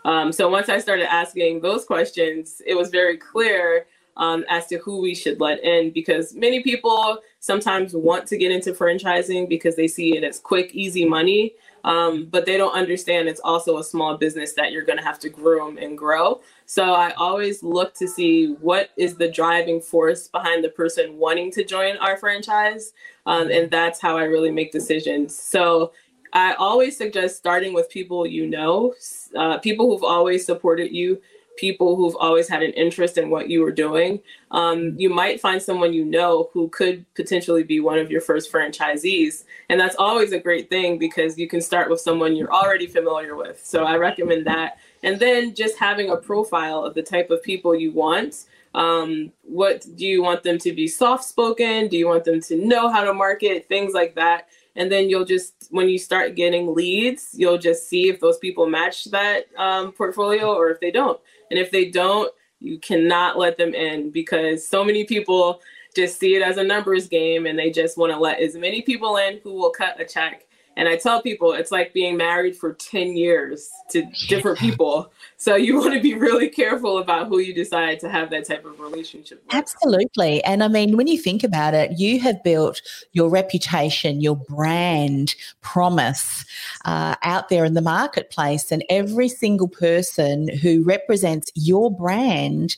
um, 0.04 0.32
so 0.32 0.48
once 0.48 0.68
I 0.68 0.78
started 0.78 1.12
asking 1.12 1.60
those 1.60 1.84
questions, 1.84 2.60
it 2.66 2.74
was 2.74 2.90
very 2.90 3.16
clear 3.16 3.86
um, 4.16 4.44
as 4.48 4.66
to 4.68 4.78
who 4.78 5.00
we 5.00 5.14
should 5.14 5.40
let 5.40 5.62
in 5.64 5.90
because 5.90 6.34
many 6.34 6.62
people 6.62 7.18
sometimes 7.40 7.94
want 7.94 8.26
to 8.28 8.36
get 8.36 8.52
into 8.52 8.72
franchising 8.72 9.48
because 9.48 9.74
they 9.74 9.88
see 9.88 10.16
it 10.16 10.22
as 10.22 10.38
quick, 10.38 10.74
easy 10.74 11.04
money. 11.04 11.54
Um, 11.82 12.26
but 12.26 12.44
they 12.44 12.58
don't 12.58 12.74
understand 12.74 13.26
it's 13.26 13.40
also 13.40 13.78
a 13.78 13.84
small 13.84 14.18
business 14.18 14.52
that 14.52 14.70
you're 14.70 14.84
going 14.84 14.98
to 14.98 15.04
have 15.04 15.18
to 15.20 15.30
groom 15.30 15.78
and 15.78 15.96
grow. 15.96 16.42
So 16.66 16.92
I 16.92 17.12
always 17.12 17.62
look 17.62 17.94
to 17.94 18.06
see 18.06 18.52
what 18.60 18.90
is 18.98 19.16
the 19.16 19.30
driving 19.30 19.80
force 19.80 20.28
behind 20.28 20.62
the 20.62 20.68
person 20.68 21.16
wanting 21.16 21.50
to 21.52 21.64
join 21.64 21.96
our 21.96 22.18
franchise. 22.18 22.92
Um, 23.24 23.50
and 23.50 23.70
that's 23.70 24.00
how 24.00 24.18
I 24.18 24.24
really 24.24 24.50
make 24.50 24.72
decisions. 24.72 25.36
So 25.36 25.92
I 26.32 26.52
always 26.54 26.96
suggest 26.96 27.38
starting 27.38 27.72
with 27.72 27.90
people 27.90 28.26
you 28.26 28.46
know, 28.46 28.94
uh, 29.34 29.58
people 29.58 29.90
who've 29.90 30.04
always 30.04 30.44
supported 30.44 30.92
you, 30.92 31.20
people 31.56 31.96
who've 31.96 32.16
always 32.16 32.48
had 32.48 32.62
an 32.62 32.72
interest 32.72 33.18
in 33.18 33.30
what 33.30 33.48
you 33.48 33.60
were 33.60 33.72
doing. 33.72 34.20
Um, 34.50 34.94
you 34.98 35.10
might 35.10 35.40
find 35.40 35.62
someone 35.62 35.92
you 35.92 36.04
know 36.04 36.50
who 36.52 36.68
could 36.68 37.04
potentially 37.14 37.62
be 37.62 37.80
one 37.80 37.98
of 37.98 38.10
your 38.10 38.20
first 38.20 38.52
franchisees. 38.52 39.44
And 39.68 39.78
that's 39.78 39.96
always 39.96 40.32
a 40.32 40.38
great 40.38 40.70
thing 40.70 40.98
because 40.98 41.38
you 41.38 41.48
can 41.48 41.60
start 41.60 41.90
with 41.90 42.00
someone 42.00 42.36
you're 42.36 42.52
already 42.52 42.86
familiar 42.86 43.36
with. 43.36 43.64
So 43.64 43.84
I 43.84 43.96
recommend 43.96 44.46
that. 44.46 44.78
And 45.02 45.18
then 45.18 45.54
just 45.54 45.78
having 45.78 46.10
a 46.10 46.16
profile 46.16 46.84
of 46.84 46.94
the 46.94 47.02
type 47.02 47.30
of 47.30 47.42
people 47.42 47.74
you 47.74 47.92
want. 47.92 48.46
Um, 48.74 49.32
what 49.42 49.84
do 49.96 50.06
you 50.06 50.22
want 50.22 50.44
them 50.44 50.56
to 50.58 50.72
be 50.72 50.86
soft 50.86 51.24
spoken? 51.24 51.88
Do 51.88 51.96
you 51.96 52.06
want 52.06 52.24
them 52.24 52.40
to 52.42 52.64
know 52.64 52.88
how 52.88 53.04
to 53.04 53.12
market? 53.12 53.66
Things 53.68 53.94
like 53.94 54.14
that 54.14 54.48
and 54.76 54.90
then 54.90 55.08
you'll 55.08 55.24
just 55.24 55.68
when 55.70 55.88
you 55.88 55.98
start 55.98 56.34
getting 56.34 56.74
leads 56.74 57.30
you'll 57.34 57.58
just 57.58 57.88
see 57.88 58.08
if 58.08 58.20
those 58.20 58.38
people 58.38 58.68
match 58.68 59.04
that 59.04 59.46
um, 59.56 59.92
portfolio 59.92 60.54
or 60.54 60.70
if 60.70 60.80
they 60.80 60.90
don't. 60.90 61.20
And 61.50 61.58
if 61.58 61.70
they 61.70 61.90
don't 61.90 62.32
you 62.60 62.78
cannot 62.78 63.38
let 63.38 63.56
them 63.56 63.74
in 63.74 64.10
because 64.10 64.66
so 64.66 64.84
many 64.84 65.04
people 65.04 65.60
just 65.94 66.20
see 66.20 66.36
it 66.36 66.42
as 66.42 66.56
a 66.56 66.62
numbers 66.64 67.08
game 67.08 67.46
and 67.46 67.58
they 67.58 67.70
just 67.70 67.98
want 67.98 68.12
to 68.12 68.18
let 68.18 68.38
as 68.40 68.54
many 68.54 68.82
people 68.82 69.16
in 69.16 69.40
who 69.42 69.54
will 69.54 69.70
cut 69.70 70.00
a 70.00 70.04
check 70.04 70.46
and 70.76 70.88
I 70.88 70.96
tell 70.96 71.20
people 71.20 71.52
it's 71.52 71.70
like 71.70 71.92
being 71.92 72.16
married 72.16 72.56
for 72.56 72.72
10 72.72 73.16
years 73.16 73.68
to 73.90 74.06
different 74.28 74.58
people. 74.58 75.12
So 75.36 75.56
you 75.56 75.78
want 75.78 75.94
to 75.94 76.00
be 76.00 76.14
really 76.14 76.48
careful 76.48 76.98
about 76.98 77.28
who 77.28 77.38
you 77.38 77.52
decide 77.52 78.00
to 78.00 78.08
have 78.08 78.30
that 78.30 78.46
type 78.46 78.64
of 78.64 78.78
relationship 78.78 79.42
with. 79.44 79.54
Absolutely. 79.54 80.42
And 80.44 80.62
I 80.62 80.68
mean, 80.68 80.96
when 80.96 81.06
you 81.06 81.18
think 81.18 81.42
about 81.42 81.74
it, 81.74 81.98
you 81.98 82.20
have 82.20 82.42
built 82.44 82.82
your 83.12 83.28
reputation, 83.28 84.20
your 84.20 84.36
brand 84.36 85.34
promise 85.60 86.44
uh, 86.84 87.16
out 87.22 87.48
there 87.48 87.64
in 87.64 87.74
the 87.74 87.82
marketplace. 87.82 88.70
And 88.70 88.84
every 88.88 89.28
single 89.28 89.68
person 89.68 90.48
who 90.58 90.82
represents 90.84 91.50
your 91.54 91.90
brand 91.90 92.76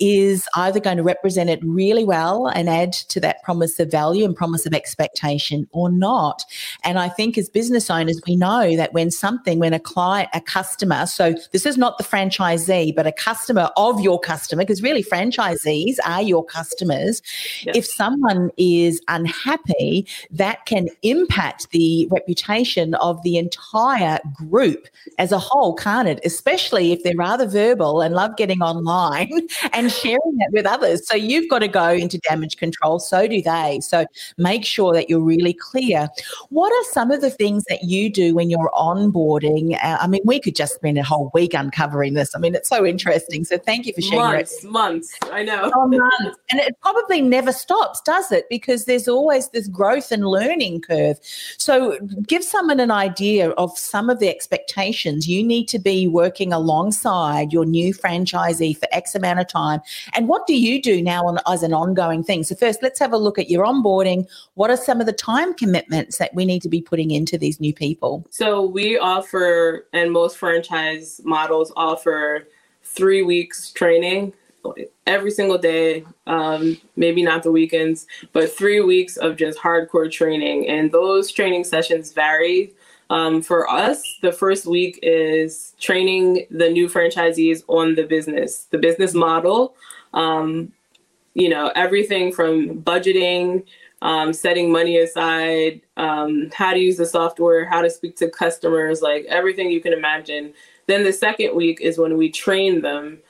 is 0.00 0.46
either 0.54 0.80
going 0.80 0.96
to 0.96 1.02
represent 1.02 1.50
it 1.50 1.60
really 1.64 2.04
well 2.04 2.46
and 2.46 2.68
add 2.68 2.92
to 2.92 3.20
that 3.20 3.42
promise 3.42 3.78
of 3.80 3.90
value 3.90 4.24
and 4.24 4.36
promise 4.36 4.64
of 4.64 4.74
expectation 4.74 5.68
or 5.72 5.90
not. 5.90 6.44
And 6.84 6.98
I 6.98 7.08
think 7.08 7.31
as 7.38 7.48
business 7.48 7.90
owners, 7.90 8.20
we 8.26 8.36
know 8.36 8.76
that 8.76 8.92
when 8.92 9.10
something, 9.10 9.58
when 9.58 9.72
a 9.72 9.80
client, 9.80 10.28
a 10.34 10.40
customer, 10.40 11.06
so 11.06 11.34
this 11.52 11.66
is 11.66 11.76
not 11.76 11.98
the 11.98 12.04
franchisee, 12.04 12.94
but 12.94 13.06
a 13.06 13.12
customer 13.12 13.70
of 13.76 14.00
your 14.00 14.18
customer, 14.20 14.62
because 14.62 14.82
really 14.82 15.02
franchisees 15.02 15.96
are 16.04 16.22
your 16.22 16.44
customers. 16.44 17.22
Yes. 17.62 17.76
If 17.76 17.86
someone 17.86 18.50
is 18.56 19.00
unhappy, 19.08 20.06
that 20.30 20.66
can 20.66 20.88
impact 21.02 21.70
the 21.70 22.08
reputation 22.10 22.94
of 22.96 23.22
the 23.22 23.36
entire 23.38 24.18
group 24.34 24.86
as 25.18 25.32
a 25.32 25.38
whole, 25.38 25.74
can't 25.74 26.08
it? 26.08 26.20
Especially 26.24 26.92
if 26.92 27.02
they're 27.02 27.16
rather 27.16 27.46
verbal 27.46 28.00
and 28.00 28.14
love 28.14 28.36
getting 28.36 28.62
online 28.62 29.48
and 29.72 29.90
sharing 29.90 30.36
that 30.38 30.50
with 30.52 30.66
others. 30.66 31.06
So 31.06 31.14
you've 31.14 31.48
got 31.48 31.60
to 31.60 31.68
go 31.68 31.90
into 31.90 32.18
damage 32.18 32.56
control. 32.56 32.98
So 32.98 33.26
do 33.26 33.40
they. 33.40 33.80
So 33.80 34.06
make 34.36 34.64
sure 34.64 34.92
that 34.92 35.08
you're 35.08 35.20
really 35.20 35.54
clear. 35.54 36.08
What 36.50 36.72
are 36.72 36.92
some 36.92 37.10
of 37.10 37.20
the 37.22 37.30
things 37.30 37.64
that 37.70 37.84
you 37.84 38.10
do 38.10 38.34
when 38.34 38.50
you're 38.50 38.70
onboarding? 38.74 39.82
Uh, 39.82 39.96
I 39.98 40.06
mean, 40.06 40.20
we 40.26 40.38
could 40.38 40.54
just 40.54 40.74
spend 40.74 40.98
a 40.98 41.02
whole 41.02 41.30
week 41.32 41.54
uncovering 41.54 42.12
this. 42.12 42.34
I 42.36 42.38
mean, 42.38 42.54
it's 42.54 42.68
so 42.68 42.84
interesting. 42.84 43.44
So 43.46 43.56
thank 43.56 43.86
you 43.86 43.94
for 43.94 44.02
sharing. 44.02 44.34
Months, 44.34 44.64
months. 44.64 45.16
I 45.32 45.42
know. 45.42 45.70
Oh, 45.74 45.88
months. 45.88 46.38
And 46.50 46.60
it 46.60 46.76
probably 46.82 47.22
never 47.22 47.52
stops, 47.52 48.02
does 48.02 48.30
it? 48.30 48.44
Because 48.50 48.84
there's 48.84 49.08
always 49.08 49.48
this 49.48 49.68
growth 49.68 50.12
and 50.12 50.26
learning 50.26 50.82
curve. 50.82 51.18
So 51.56 51.96
give 52.26 52.44
someone 52.44 52.80
an 52.80 52.90
idea 52.90 53.50
of 53.50 53.78
some 53.78 54.10
of 54.10 54.18
the 54.18 54.28
expectations 54.28 55.28
you 55.28 55.42
need 55.44 55.68
to 55.68 55.78
be 55.78 56.08
working 56.08 56.52
alongside 56.52 57.52
your 57.52 57.64
new 57.64 57.94
franchisee 57.94 58.76
for 58.76 58.88
X 58.90 59.14
amount 59.14 59.38
of 59.38 59.46
time. 59.46 59.80
And 60.14 60.28
what 60.28 60.46
do 60.48 60.54
you 60.54 60.82
do 60.82 61.00
now 61.00 61.24
on, 61.26 61.38
as 61.46 61.62
an 61.62 61.72
ongoing 61.72 62.24
thing? 62.24 62.42
So 62.42 62.56
first, 62.56 62.82
let's 62.82 62.98
have 62.98 63.12
a 63.12 63.16
look 63.16 63.38
at 63.38 63.48
your 63.48 63.64
onboarding. 63.64 64.26
What 64.54 64.70
are 64.70 64.76
some 64.76 65.00
of 65.00 65.06
the 65.06 65.12
time 65.12 65.54
commitments 65.54 66.18
that 66.18 66.34
we 66.34 66.44
need 66.44 66.62
to 66.62 66.68
be 66.68 66.82
putting 66.82 67.10
in? 67.10 67.11
Into 67.12 67.38
these 67.38 67.60
new 67.60 67.72
people? 67.72 68.26
So 68.30 68.62
we 68.62 68.98
offer, 68.98 69.86
and 69.92 70.12
most 70.12 70.38
franchise 70.38 71.20
models 71.24 71.72
offer 71.76 72.48
three 72.82 73.22
weeks 73.22 73.70
training 73.72 74.32
every 75.06 75.30
single 75.30 75.58
day, 75.58 76.04
um, 76.26 76.76
maybe 76.96 77.22
not 77.22 77.42
the 77.42 77.50
weekends, 77.50 78.06
but 78.32 78.50
three 78.50 78.80
weeks 78.80 79.16
of 79.16 79.36
just 79.36 79.58
hardcore 79.58 80.10
training. 80.10 80.68
And 80.68 80.92
those 80.92 81.30
training 81.30 81.64
sessions 81.64 82.12
vary. 82.12 82.72
Um, 83.10 83.42
for 83.42 83.68
us, 83.68 84.02
the 84.22 84.32
first 84.32 84.64
week 84.64 84.98
is 85.02 85.74
training 85.78 86.46
the 86.50 86.70
new 86.70 86.88
franchisees 86.88 87.62
on 87.68 87.94
the 87.94 88.04
business, 88.04 88.64
the 88.70 88.78
business 88.78 89.12
model. 89.14 89.74
Um, 90.14 90.72
you 91.34 91.48
know, 91.48 91.72
everything 91.74 92.32
from 92.32 92.82
budgeting 92.82 93.64
um, 94.02 94.32
setting 94.32 94.70
money 94.70 94.98
aside, 94.98 95.80
um, 95.96 96.50
how 96.52 96.72
to 96.72 96.78
use 96.78 96.96
the 96.96 97.06
software, 97.06 97.64
how 97.64 97.80
to 97.80 97.88
speak 97.88 98.16
to 98.16 98.28
customers, 98.28 99.00
like 99.00 99.24
everything 99.28 99.70
you 99.70 99.80
can 99.80 99.92
imagine. 99.92 100.52
Then 100.88 101.04
the 101.04 101.12
second 101.12 101.54
week 101.54 101.80
is 101.80 101.98
when 101.98 102.18
we 102.18 102.30
train 102.30 102.82
them. 102.82 103.20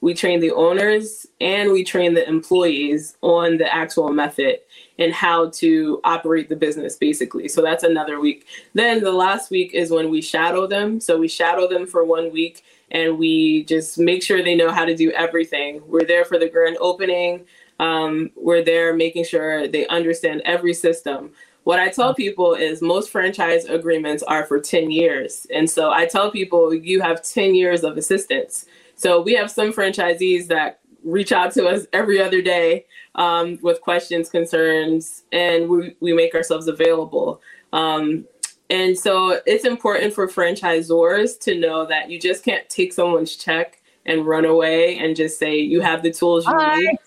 We 0.00 0.14
train 0.14 0.40
the 0.40 0.52
owners 0.52 1.26
and 1.40 1.70
we 1.70 1.84
train 1.84 2.14
the 2.14 2.26
employees 2.26 3.18
on 3.20 3.58
the 3.58 3.72
actual 3.72 4.10
method 4.10 4.60
and 4.98 5.12
how 5.12 5.50
to 5.50 6.00
operate 6.04 6.48
the 6.48 6.56
business, 6.56 6.96
basically. 6.96 7.48
So 7.48 7.60
that's 7.60 7.84
another 7.84 8.18
week. 8.18 8.46
Then 8.72 9.02
the 9.02 9.12
last 9.12 9.50
week 9.50 9.74
is 9.74 9.90
when 9.90 10.10
we 10.10 10.22
shadow 10.22 10.66
them. 10.66 10.98
So 10.98 11.18
we 11.18 11.28
shadow 11.28 11.68
them 11.68 11.86
for 11.86 12.04
one 12.04 12.32
week 12.32 12.64
and 12.90 13.18
we 13.18 13.64
just 13.64 13.98
make 13.98 14.22
sure 14.22 14.42
they 14.42 14.54
know 14.54 14.70
how 14.70 14.86
to 14.86 14.96
do 14.96 15.10
everything. 15.12 15.82
We're 15.86 16.06
there 16.06 16.24
for 16.24 16.38
the 16.38 16.48
grand 16.48 16.78
opening 16.80 17.44
um, 17.78 18.30
we're 18.36 18.64
there 18.64 18.94
making 18.94 19.24
sure 19.24 19.68
they 19.68 19.86
understand 19.88 20.42
every 20.44 20.74
system. 20.74 21.32
What 21.64 21.80
I 21.80 21.88
tell 21.88 22.14
people 22.14 22.54
is 22.54 22.80
most 22.80 23.10
franchise 23.10 23.64
agreements 23.64 24.22
are 24.22 24.44
for 24.44 24.60
10 24.60 24.90
years. 24.90 25.46
And 25.52 25.68
so 25.68 25.90
I 25.90 26.06
tell 26.06 26.30
people 26.30 26.72
you 26.72 27.00
have 27.00 27.22
10 27.22 27.54
years 27.54 27.82
of 27.82 27.96
assistance. 27.96 28.66
So 28.94 29.20
we 29.20 29.34
have 29.34 29.50
some 29.50 29.72
franchisees 29.72 30.46
that 30.46 30.80
reach 31.04 31.32
out 31.32 31.52
to 31.52 31.66
us 31.66 31.86
every 31.92 32.20
other 32.20 32.40
day 32.40 32.86
um, 33.16 33.58
with 33.62 33.80
questions, 33.80 34.30
concerns, 34.30 35.24
and 35.32 35.68
we, 35.68 35.96
we 36.00 36.12
make 36.12 36.34
ourselves 36.34 36.68
available. 36.68 37.40
Um, 37.72 38.26
and 38.70 38.98
so 38.98 39.40
it's 39.46 39.64
important 39.64 40.12
for 40.12 40.26
franchisors 40.26 41.38
to 41.40 41.58
know 41.58 41.86
that 41.86 42.10
you 42.10 42.18
just 42.18 42.44
can't 42.44 42.68
take 42.68 42.92
someone's 42.92 43.36
check 43.36 43.75
and 44.06 44.26
run 44.26 44.44
away 44.44 44.98
and 44.98 45.14
just 45.14 45.38
say 45.38 45.58
you 45.58 45.80
have 45.80 46.02
the 46.02 46.12
tools 46.12 46.46
you 46.46 46.98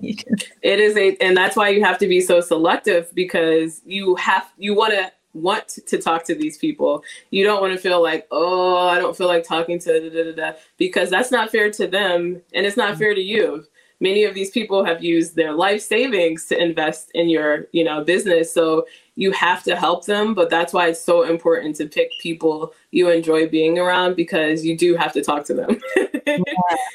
need. 0.00 0.24
it 0.62 0.80
is 0.80 0.96
a 0.96 1.16
and 1.20 1.36
that's 1.36 1.56
why 1.56 1.68
you 1.68 1.84
have 1.84 1.98
to 1.98 2.08
be 2.08 2.20
so 2.20 2.40
selective 2.40 3.14
because 3.14 3.82
you 3.84 4.14
have 4.16 4.50
you 4.56 4.74
want 4.74 4.92
to 4.92 5.12
want 5.34 5.68
to 5.86 5.98
talk 5.98 6.24
to 6.24 6.34
these 6.34 6.56
people. 6.56 7.02
You 7.30 7.44
don't 7.44 7.60
want 7.60 7.72
to 7.74 7.78
feel 7.78 8.02
like, 8.02 8.26
oh, 8.30 8.86
I 8.88 8.98
don't 8.98 9.16
feel 9.16 9.26
like 9.26 9.44
talking 9.44 9.78
to 9.80 10.10
da, 10.10 10.24
da, 10.24 10.32
da, 10.32 10.58
because 10.78 11.10
that's 11.10 11.30
not 11.30 11.50
fair 11.50 11.70
to 11.72 11.86
them 11.86 12.40
and 12.54 12.64
it's 12.64 12.76
not 12.76 12.90
mm-hmm. 12.90 12.98
fair 12.98 13.14
to 13.14 13.20
you. 13.20 13.64
Many 14.00 14.24
of 14.24 14.34
these 14.34 14.50
people 14.50 14.84
have 14.84 15.04
used 15.04 15.36
their 15.36 15.52
life 15.52 15.80
savings 15.80 16.46
to 16.46 16.60
invest 16.60 17.10
in 17.14 17.28
your, 17.28 17.68
you 17.72 17.84
know, 17.84 18.02
business. 18.02 18.52
So 18.52 18.86
you 19.14 19.30
have 19.32 19.62
to 19.64 19.76
help 19.76 20.04
them, 20.04 20.34
but 20.34 20.50
that's 20.50 20.72
why 20.72 20.88
it's 20.88 21.02
so 21.02 21.22
important 21.22 21.76
to 21.76 21.86
pick 21.86 22.10
people 22.20 22.74
you 22.94 23.10
enjoy 23.10 23.48
being 23.48 23.78
around 23.78 24.14
because 24.14 24.64
you 24.64 24.76
do 24.76 24.94
have 24.94 25.12
to 25.12 25.22
talk 25.22 25.44
to 25.44 25.54
them. 25.54 25.80
yeah. 26.26 26.38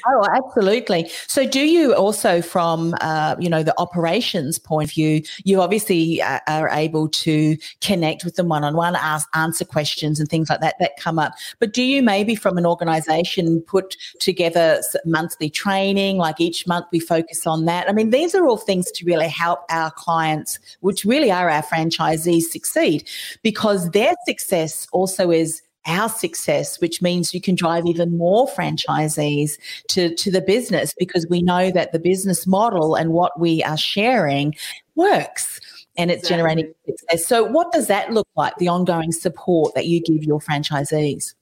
Oh, 0.06 0.26
absolutely. 0.32 1.10
So, 1.26 1.46
do 1.46 1.60
you 1.60 1.94
also, 1.94 2.40
from 2.40 2.94
uh, 3.00 3.36
you 3.38 3.50
know 3.50 3.62
the 3.62 3.74
operations 3.78 4.58
point 4.58 4.90
of 4.90 4.94
view, 4.94 5.22
you 5.44 5.60
obviously 5.60 6.22
uh, 6.22 6.40
are 6.48 6.70
able 6.70 7.08
to 7.08 7.56
connect 7.80 8.24
with 8.24 8.36
them 8.36 8.48
one 8.48 8.64
on 8.64 8.74
one, 8.74 8.96
ask 8.96 9.28
answer 9.34 9.64
questions 9.64 10.18
and 10.18 10.28
things 10.28 10.48
like 10.48 10.60
that 10.60 10.76
that 10.80 10.92
come 10.98 11.18
up. 11.18 11.34
But 11.58 11.74
do 11.74 11.82
you 11.82 12.02
maybe 12.02 12.34
from 12.34 12.56
an 12.56 12.64
organisation 12.64 13.60
put 13.60 13.96
together 14.20 14.80
monthly 15.04 15.50
training? 15.50 16.16
Like 16.16 16.40
each 16.40 16.66
month 16.66 16.86
we 16.92 16.98
focus 16.98 17.46
on 17.46 17.66
that. 17.66 17.88
I 17.88 17.92
mean, 17.92 18.10
these 18.10 18.34
are 18.34 18.46
all 18.46 18.56
things 18.56 18.90
to 18.92 19.04
really 19.04 19.28
help 19.28 19.60
our 19.68 19.90
clients, 19.90 20.58
which 20.80 21.04
really 21.04 21.30
are 21.30 21.50
our 21.50 21.62
franchisees 21.62 22.44
succeed 22.44 23.06
because 23.42 23.90
their 23.90 24.14
success 24.26 24.86
also 24.92 25.30
is 25.30 25.62
our 25.86 26.08
success, 26.08 26.80
which 26.80 27.00
means 27.00 27.32
you 27.32 27.40
can 27.40 27.54
drive 27.54 27.86
even 27.86 28.16
more 28.16 28.46
franchisees 28.48 29.52
to, 29.88 30.14
to 30.14 30.30
the 30.30 30.40
business 30.40 30.94
because 30.98 31.26
we 31.28 31.42
know 31.42 31.70
that 31.70 31.92
the 31.92 31.98
business 31.98 32.46
model 32.46 32.94
and 32.94 33.12
what 33.12 33.38
we 33.40 33.62
are 33.62 33.78
sharing 33.78 34.54
works 34.94 35.60
and 35.96 36.10
it's 36.10 36.20
exactly. 36.20 36.36
generating 36.36 36.74
success. 36.86 37.26
So, 37.26 37.44
what 37.44 37.72
does 37.72 37.86
that 37.88 38.12
look 38.12 38.28
like, 38.36 38.56
the 38.56 38.68
ongoing 38.68 39.12
support 39.12 39.74
that 39.74 39.86
you 39.86 40.00
give 40.00 40.24
your 40.24 40.40
franchisees? 40.40 41.34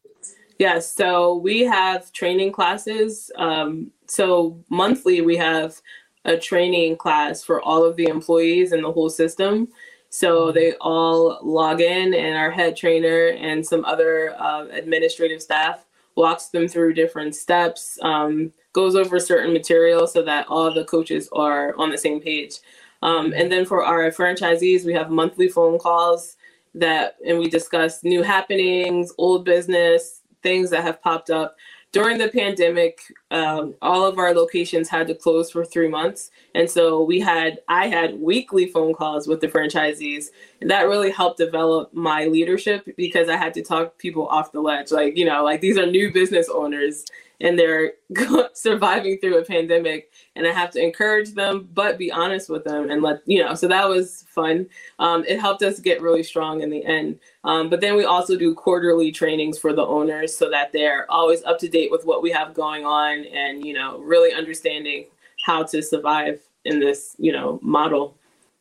Yes, 0.58 0.92
so 0.92 1.36
we 1.36 1.60
have 1.60 2.12
training 2.12 2.52
classes. 2.52 3.30
Um, 3.36 3.90
so, 4.08 4.62
monthly, 4.70 5.20
we 5.20 5.36
have 5.36 5.80
a 6.24 6.36
training 6.36 6.96
class 6.96 7.44
for 7.44 7.62
all 7.62 7.84
of 7.84 7.96
the 7.96 8.06
employees 8.06 8.72
in 8.72 8.82
the 8.82 8.92
whole 8.92 9.10
system. 9.10 9.68
So 10.10 10.52
they 10.52 10.74
all 10.80 11.38
log 11.42 11.80
in, 11.80 12.14
and 12.14 12.36
our 12.36 12.50
head 12.50 12.76
trainer 12.76 13.28
and 13.28 13.66
some 13.66 13.84
other 13.84 14.34
uh, 14.38 14.66
administrative 14.70 15.42
staff 15.42 15.84
walks 16.16 16.46
them 16.48 16.66
through 16.66 16.94
different 16.94 17.34
steps, 17.34 17.98
um, 18.02 18.52
goes 18.72 18.96
over 18.96 19.20
certain 19.20 19.52
material 19.52 20.06
so 20.06 20.22
that 20.22 20.46
all 20.48 20.72
the 20.72 20.84
coaches 20.84 21.28
are 21.32 21.76
on 21.76 21.90
the 21.90 21.98
same 21.98 22.20
page. 22.20 22.54
Um, 23.02 23.32
and 23.32 23.52
then 23.52 23.64
for 23.64 23.84
our 23.84 24.10
franchisees, 24.10 24.84
we 24.84 24.92
have 24.94 25.10
monthly 25.10 25.48
phone 25.48 25.78
calls 25.78 26.36
that, 26.74 27.16
and 27.26 27.38
we 27.38 27.48
discuss 27.48 28.02
new 28.02 28.22
happenings, 28.22 29.12
old 29.18 29.44
business, 29.44 30.22
things 30.42 30.70
that 30.70 30.82
have 30.82 31.02
popped 31.02 31.30
up 31.30 31.56
during 31.98 32.16
the 32.16 32.28
pandemic, 32.28 33.00
um, 33.32 33.74
all 33.82 34.06
of 34.06 34.18
our 34.18 34.32
locations 34.32 34.88
had 34.88 35.08
to 35.08 35.16
close 35.16 35.50
for 35.50 35.64
three 35.64 35.88
months. 35.88 36.30
And 36.54 36.70
so 36.70 37.02
we 37.02 37.18
had, 37.18 37.58
I 37.66 37.88
had 37.88 38.20
weekly 38.20 38.66
phone 38.66 38.94
calls 38.94 39.26
with 39.26 39.40
the 39.40 39.48
franchisees. 39.48 40.26
And 40.60 40.70
that 40.70 40.86
really 40.86 41.10
helped 41.10 41.38
develop 41.38 41.92
my 41.92 42.26
leadership 42.26 42.88
because 42.96 43.28
I 43.28 43.36
had 43.36 43.52
to 43.54 43.64
talk 43.64 43.98
people 43.98 44.28
off 44.28 44.52
the 44.52 44.60
ledge. 44.60 44.92
Like, 44.92 45.16
you 45.16 45.24
know, 45.24 45.42
like 45.42 45.60
these 45.60 45.76
are 45.76 45.86
new 45.86 46.12
business 46.12 46.48
owners 46.48 47.04
and 47.40 47.58
they're 47.58 47.92
surviving 48.54 49.18
through 49.18 49.38
a 49.38 49.44
pandemic 49.44 50.10
and 50.36 50.46
i 50.46 50.52
have 50.52 50.70
to 50.70 50.82
encourage 50.82 51.34
them 51.34 51.68
but 51.74 51.98
be 51.98 52.10
honest 52.10 52.48
with 52.48 52.64
them 52.64 52.90
and 52.90 53.02
let 53.02 53.20
you 53.26 53.42
know 53.42 53.54
so 53.54 53.68
that 53.68 53.88
was 53.88 54.24
fun 54.28 54.66
um, 54.98 55.24
it 55.26 55.40
helped 55.40 55.62
us 55.62 55.80
get 55.80 56.02
really 56.02 56.22
strong 56.22 56.62
in 56.62 56.70
the 56.70 56.84
end 56.84 57.18
um, 57.48 57.70
but 57.70 57.80
then 57.80 57.96
we 57.96 58.04
also 58.04 58.36
do 58.36 58.54
quarterly 58.54 59.10
trainings 59.10 59.58
for 59.58 59.72
the 59.72 59.86
owners 59.86 60.36
so 60.36 60.50
that 60.50 60.70
they're 60.70 61.10
always 61.10 61.42
up 61.44 61.58
to 61.60 61.68
date 61.68 61.90
with 61.90 62.04
what 62.04 62.22
we 62.22 62.30
have 62.30 62.52
going 62.52 62.84
on 62.84 63.24
and, 63.24 63.64
you 63.64 63.72
know, 63.72 63.98
really 64.00 64.34
understanding 64.34 65.06
how 65.46 65.62
to 65.62 65.82
survive 65.82 66.42
in 66.66 66.78
this, 66.78 67.16
you 67.18 67.32
know, 67.32 67.58
model. 67.62 68.17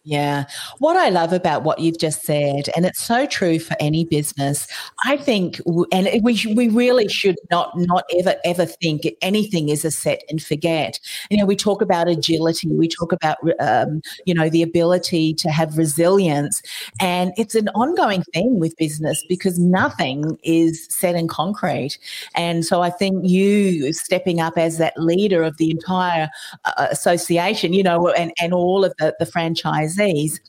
Yeah. 0.07 0.45
What 0.77 0.95
I 0.95 1.09
love 1.09 1.33
about 1.33 1.63
what 1.63 1.79
you've 1.79 1.97
just 1.97 2.23
said, 2.23 2.69
and 2.77 2.85
it's 2.85 3.01
so 3.01 3.25
true 3.25 3.59
for 3.59 3.75
any 3.77 4.05
business, 4.05 4.65
I 5.03 5.17
think, 5.17 5.59
and 5.91 6.07
we, 6.23 6.41
we 6.55 6.69
really 6.69 7.09
should 7.09 7.35
not, 7.51 7.77
not 7.77 8.05
ever, 8.17 8.35
ever 8.45 8.65
think 8.65 9.05
anything 9.21 9.67
is 9.67 9.83
a 9.83 9.91
set 9.91 10.23
and 10.29 10.41
forget. 10.41 10.97
You 11.29 11.35
know, 11.35 11.45
we 11.45 11.57
talk 11.57 11.81
about 11.81 12.07
agility, 12.07 12.69
we 12.69 12.87
talk 12.87 13.11
about, 13.11 13.35
um, 13.59 14.01
you 14.25 14.33
know, 14.33 14.47
the 14.49 14.63
ability 14.63 15.33
to 15.33 15.49
have 15.49 15.77
resilience. 15.77 16.61
And 17.01 17.33
it's 17.35 17.55
an 17.55 17.67
ongoing 17.75 18.23
thing 18.33 18.61
with 18.61 18.77
business 18.77 19.25
because 19.27 19.59
nothing 19.59 20.39
is 20.41 20.87
set 20.89 21.15
in 21.15 21.27
concrete. 21.27 21.97
And 22.33 22.65
so 22.65 22.81
I 22.81 22.91
think 22.91 23.27
you 23.27 23.91
stepping 23.91 24.39
up 24.39 24.57
as 24.57 24.77
that 24.77 24.97
leader 24.97 25.43
of 25.43 25.57
the 25.57 25.69
entire 25.69 26.29
uh, 26.63 26.87
association, 26.91 27.73
you 27.73 27.83
know, 27.83 28.07
and, 28.11 28.31
and 28.41 28.53
all 28.53 28.85
of 28.85 28.93
the, 28.99 29.13
the 29.19 29.25
franchise 29.25 29.96
disease 29.97 30.39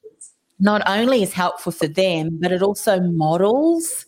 not 0.61 0.83
only 0.87 1.23
is 1.23 1.33
helpful 1.33 1.73
for 1.73 1.87
them, 1.87 2.31
but 2.41 2.51
it 2.51 2.63
also 2.63 3.01
models 3.01 4.07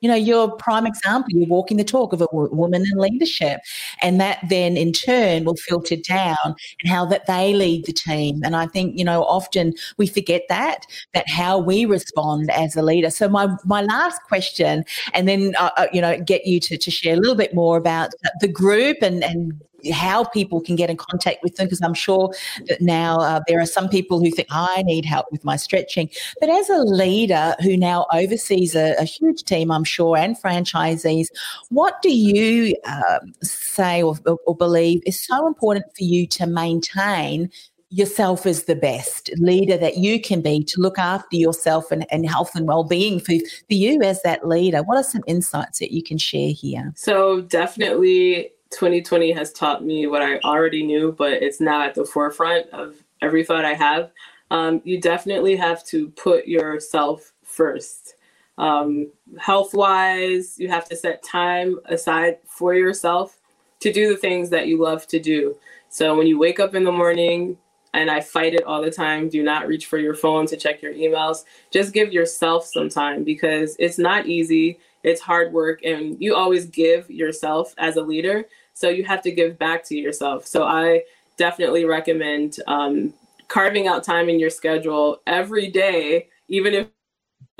you 0.00 0.08
know, 0.08 0.16
your 0.16 0.50
prime 0.56 0.86
example, 0.86 1.28
you're 1.30 1.46
walking 1.46 1.76
the 1.76 1.84
talk 1.84 2.12
of 2.12 2.22
a 2.22 2.26
woman 2.32 2.84
in 2.90 2.98
leadership. 2.98 3.60
And 4.02 4.20
that 4.20 4.38
then 4.48 4.76
in 4.76 4.92
turn 4.92 5.44
will 5.44 5.56
filter 5.56 5.96
down 5.96 6.36
and 6.44 6.90
how 6.90 7.04
that 7.06 7.26
they 7.26 7.52
lead 7.52 7.84
the 7.84 7.92
team. 7.92 8.40
And 8.42 8.56
I 8.56 8.66
think, 8.66 8.98
you 8.98 9.04
know, 9.04 9.24
often 9.24 9.74
we 9.98 10.06
forget 10.06 10.42
that, 10.48 10.86
that 11.12 11.28
how 11.28 11.58
we 11.58 11.84
respond 11.84 12.50
as 12.50 12.76
a 12.76 12.82
leader. 12.82 13.10
So 13.10 13.28
my, 13.28 13.54
my 13.64 13.82
last 13.82 14.22
question, 14.22 14.84
and 15.12 15.28
then, 15.28 15.54
uh, 15.58 15.70
uh 15.76 15.86
you 15.92 16.00
know, 16.00 16.18
get 16.18 16.46
you 16.46 16.60
to, 16.60 16.78
to 16.78 16.90
share 16.90 17.14
a 17.14 17.18
little 17.18 17.36
bit 17.36 17.54
more 17.54 17.76
about 17.76 18.10
the 18.40 18.48
group 18.48 18.98
and, 19.02 19.22
and 19.22 19.60
how 19.92 20.24
people 20.24 20.60
can 20.60 20.76
get 20.76 20.90
in 20.90 20.96
contact 20.96 21.38
with 21.42 21.56
them 21.56 21.66
because 21.66 21.80
I'm 21.82 21.94
sure 21.94 22.32
that 22.66 22.80
now 22.80 23.18
uh, 23.18 23.40
there 23.46 23.60
are 23.60 23.66
some 23.66 23.88
people 23.88 24.20
who 24.20 24.30
think 24.30 24.48
I 24.50 24.82
need 24.82 25.04
help 25.04 25.26
with 25.30 25.44
my 25.44 25.56
stretching. 25.56 26.10
But 26.40 26.50
as 26.50 26.68
a 26.68 26.78
leader 26.78 27.54
who 27.62 27.76
now 27.76 28.06
oversees 28.12 28.74
a, 28.74 28.94
a 28.98 29.04
huge 29.04 29.44
team, 29.44 29.70
I'm 29.70 29.84
sure, 29.84 30.16
and 30.16 30.40
franchisees, 30.40 31.28
what 31.68 32.02
do 32.02 32.14
you 32.14 32.74
um, 32.86 33.32
say 33.42 34.02
or, 34.02 34.16
or 34.46 34.56
believe 34.56 35.02
is 35.06 35.20
so 35.20 35.46
important 35.46 35.86
for 35.96 36.04
you 36.04 36.26
to 36.28 36.46
maintain 36.46 37.50
yourself 37.90 38.46
as 38.46 38.64
the 38.64 38.76
best 38.76 39.30
leader 39.38 39.76
that 39.76 39.98
you 39.98 40.20
can 40.20 40.40
be 40.40 40.62
to 40.62 40.80
look 40.80 40.96
after 40.96 41.36
yourself 41.36 41.90
and, 41.90 42.06
and 42.12 42.28
health 42.28 42.54
and 42.54 42.68
well-being 42.68 43.18
for, 43.18 43.34
for 43.38 43.74
you 43.74 44.00
as 44.02 44.22
that 44.22 44.46
leader 44.46 44.82
what 44.84 44.96
are 44.96 45.02
some 45.02 45.24
insights 45.26 45.80
that 45.80 45.92
you 45.92 46.00
can 46.00 46.16
share 46.16 46.50
here 46.50 46.92
so 46.94 47.40
definitely 47.40 48.52
2020 48.70 49.32
has 49.32 49.52
taught 49.52 49.84
me 49.84 50.06
what 50.06 50.22
I 50.22 50.38
already 50.38 50.82
knew, 50.82 51.12
but 51.12 51.34
it's 51.34 51.60
now 51.60 51.82
at 51.82 51.94
the 51.94 52.04
forefront 52.04 52.68
of 52.70 52.96
every 53.20 53.44
thought 53.44 53.64
I 53.64 53.74
have. 53.74 54.12
Um, 54.50 54.80
you 54.84 55.00
definitely 55.00 55.56
have 55.56 55.84
to 55.86 56.08
put 56.10 56.46
yourself 56.46 57.32
first. 57.42 58.14
Um, 58.58 59.10
health 59.38 59.74
wise, 59.74 60.58
you 60.58 60.68
have 60.68 60.88
to 60.88 60.96
set 60.96 61.22
time 61.22 61.78
aside 61.86 62.38
for 62.46 62.74
yourself 62.74 63.38
to 63.80 63.92
do 63.92 64.08
the 64.08 64.16
things 64.16 64.50
that 64.50 64.66
you 64.66 64.80
love 64.80 65.06
to 65.08 65.18
do. 65.18 65.56
So 65.88 66.16
when 66.16 66.26
you 66.26 66.38
wake 66.38 66.60
up 66.60 66.74
in 66.74 66.84
the 66.84 66.92
morning, 66.92 67.56
and 67.92 68.10
I 68.10 68.20
fight 68.20 68.54
it 68.54 68.64
all 68.64 68.82
the 68.82 68.90
time. 68.90 69.28
Do 69.28 69.42
not 69.42 69.66
reach 69.66 69.86
for 69.86 69.98
your 69.98 70.14
phone 70.14 70.46
to 70.46 70.56
check 70.56 70.82
your 70.82 70.94
emails. 70.94 71.44
Just 71.70 71.92
give 71.92 72.12
yourself 72.12 72.66
some 72.66 72.88
time 72.88 73.24
because 73.24 73.76
it's 73.78 73.98
not 73.98 74.26
easy. 74.26 74.78
It's 75.02 75.20
hard 75.20 75.52
work, 75.52 75.82
and 75.84 76.16
you 76.20 76.34
always 76.34 76.66
give 76.66 77.10
yourself 77.10 77.74
as 77.78 77.96
a 77.96 78.02
leader. 78.02 78.44
So 78.74 78.88
you 78.88 79.04
have 79.04 79.22
to 79.22 79.30
give 79.30 79.58
back 79.58 79.84
to 79.84 79.96
yourself. 79.96 80.46
So 80.46 80.64
I 80.64 81.02
definitely 81.36 81.84
recommend 81.84 82.58
um, 82.66 83.14
carving 83.48 83.86
out 83.88 84.04
time 84.04 84.28
in 84.28 84.38
your 84.38 84.50
schedule 84.50 85.20
every 85.26 85.70
day, 85.70 86.28
even 86.48 86.74
if 86.74 86.86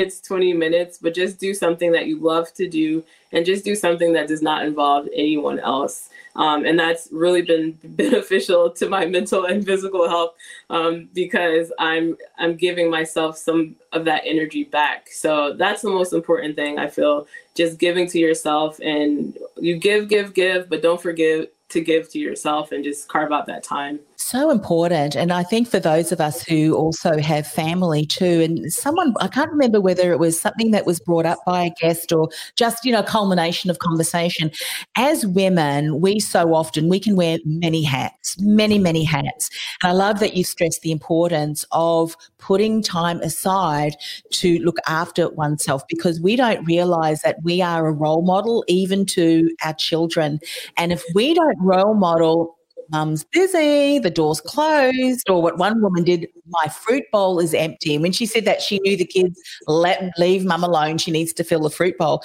it's 0.01 0.21
20 0.21 0.55
minutes, 0.55 0.99
but 0.99 1.14
just 1.14 1.38
do 1.38 1.53
something 1.55 1.93
that 1.93 2.07
you 2.07 2.19
love 2.19 2.53
to 2.55 2.69
do 2.69 3.05
and 3.33 3.45
just 3.45 3.64
do 3.64 3.75
something 3.75 4.12
that 4.14 4.29
does 4.29 4.43
not 4.43 4.64
involve 4.64 5.07
anyone 5.14 5.61
else. 5.61 6.09
Um, 6.37 6.64
and 6.64 6.79
that's 6.79 7.09
really 7.12 7.43
been 7.43 7.73
beneficial 7.85 8.71
to 8.71 8.88
my 8.88 9.07
mental 9.07 9.45
and 9.45 9.64
physical 9.64 10.09
health 10.09 10.35
um, 10.71 11.09
because 11.12 11.73
I'm 11.79 12.16
I'm 12.38 12.57
giving 12.57 12.90
myself 12.90 13.37
some 13.37 13.77
of 13.93 14.05
that 14.07 14.23
energy 14.25 14.64
back. 14.64 15.09
So 15.11 15.55
that's 15.55 15.83
the 15.83 15.90
most 15.90 16.12
important 16.12 16.57
thing 16.57 16.79
I 16.79 16.88
feel. 16.88 17.27
Just 17.55 17.79
giving 17.79 18.07
to 18.09 18.19
yourself, 18.19 18.79
and 18.81 19.37
you 19.59 19.77
give, 19.77 20.09
give, 20.09 20.35
give, 20.35 20.71
but 20.71 20.83
don't 20.83 21.03
forget 21.03 21.53
to 21.71 21.81
give 21.81 22.11
to 22.11 22.19
yourself 22.19 22.73
and 22.73 22.83
just 22.85 23.09
carve 23.09 23.33
out 23.33 23.47
that 23.47 23.62
time. 23.62 24.01
So 24.22 24.50
important. 24.50 25.16
And 25.16 25.33
I 25.33 25.42
think 25.42 25.66
for 25.66 25.80
those 25.80 26.12
of 26.12 26.20
us 26.20 26.42
who 26.42 26.76
also 26.76 27.18
have 27.18 27.46
family 27.46 28.04
too, 28.04 28.42
and 28.42 28.70
someone, 28.70 29.14
I 29.18 29.28
can't 29.28 29.50
remember 29.50 29.80
whether 29.80 30.12
it 30.12 30.18
was 30.18 30.38
something 30.38 30.72
that 30.72 30.85
was 30.85 31.00
brought 31.00 31.24
up 31.24 31.38
by 31.46 31.64
a 31.64 31.70
guest 31.80 32.12
or 32.12 32.28
just, 32.54 32.85
you 32.85 32.92
know, 32.92 33.02
culmination 33.02 33.70
of 33.70 33.78
conversation. 33.78 34.50
As 34.94 35.26
women, 35.26 36.02
we 36.02 36.20
so 36.20 36.54
often, 36.54 36.90
we 36.90 37.00
can 37.00 37.16
wear 37.16 37.38
many 37.46 37.83
hats, 37.83 38.37
many, 38.38 38.78
many 38.78 39.04
hats. 39.04 39.48
And 39.83 39.90
I 39.90 39.94
love 39.94 40.20
that 40.20 40.37
you 40.37 40.44
stress 40.44 40.78
the 40.80 40.92
importance 40.92 41.64
of 41.72 42.14
putting 42.37 42.83
time 42.83 43.20
aside 43.22 43.94
to 44.33 44.59
look 44.59 44.76
after 44.87 45.30
oneself 45.30 45.83
because 45.88 46.20
we 46.20 46.37
don't 46.37 46.62
realize 46.66 47.22
that 47.22 47.42
we 47.42 47.62
are 47.62 47.87
a 47.87 47.92
role 47.92 48.22
model 48.22 48.66
even 48.68 49.06
to 49.06 49.50
our 49.64 49.74
children. 49.74 50.40
And 50.76 50.92
if 50.92 51.02
we 51.14 51.33
don't 51.33 51.56
role 51.59 51.94
model 51.94 52.59
mum's 52.90 53.24
busy, 53.24 53.98
the 53.98 54.11
door's 54.11 54.40
closed, 54.40 55.29
or 55.29 55.42
what 55.42 55.59
one 55.59 55.81
woman 55.83 56.05
did, 56.05 56.29
my 56.48 56.68
fruit 56.68 57.05
bowl 57.12 57.38
is 57.38 57.55
empty. 57.55 57.94
And 57.94 58.03
when 58.03 58.12
she 58.12 58.26
said 58.26 58.44
that, 58.44 58.62
she 58.62 58.79
knew 58.81 58.96
the 58.96 59.05
kids 59.05 59.40
let 59.66 60.12
leave 60.18 60.44
mum 60.44 60.64
alone. 60.64 60.98
She 60.98 61.11
needs 61.11 61.33
to 61.35 61.44
fill 61.44 61.61
the 61.61 61.70
fruit 61.70 61.96
bowl. 61.98 62.22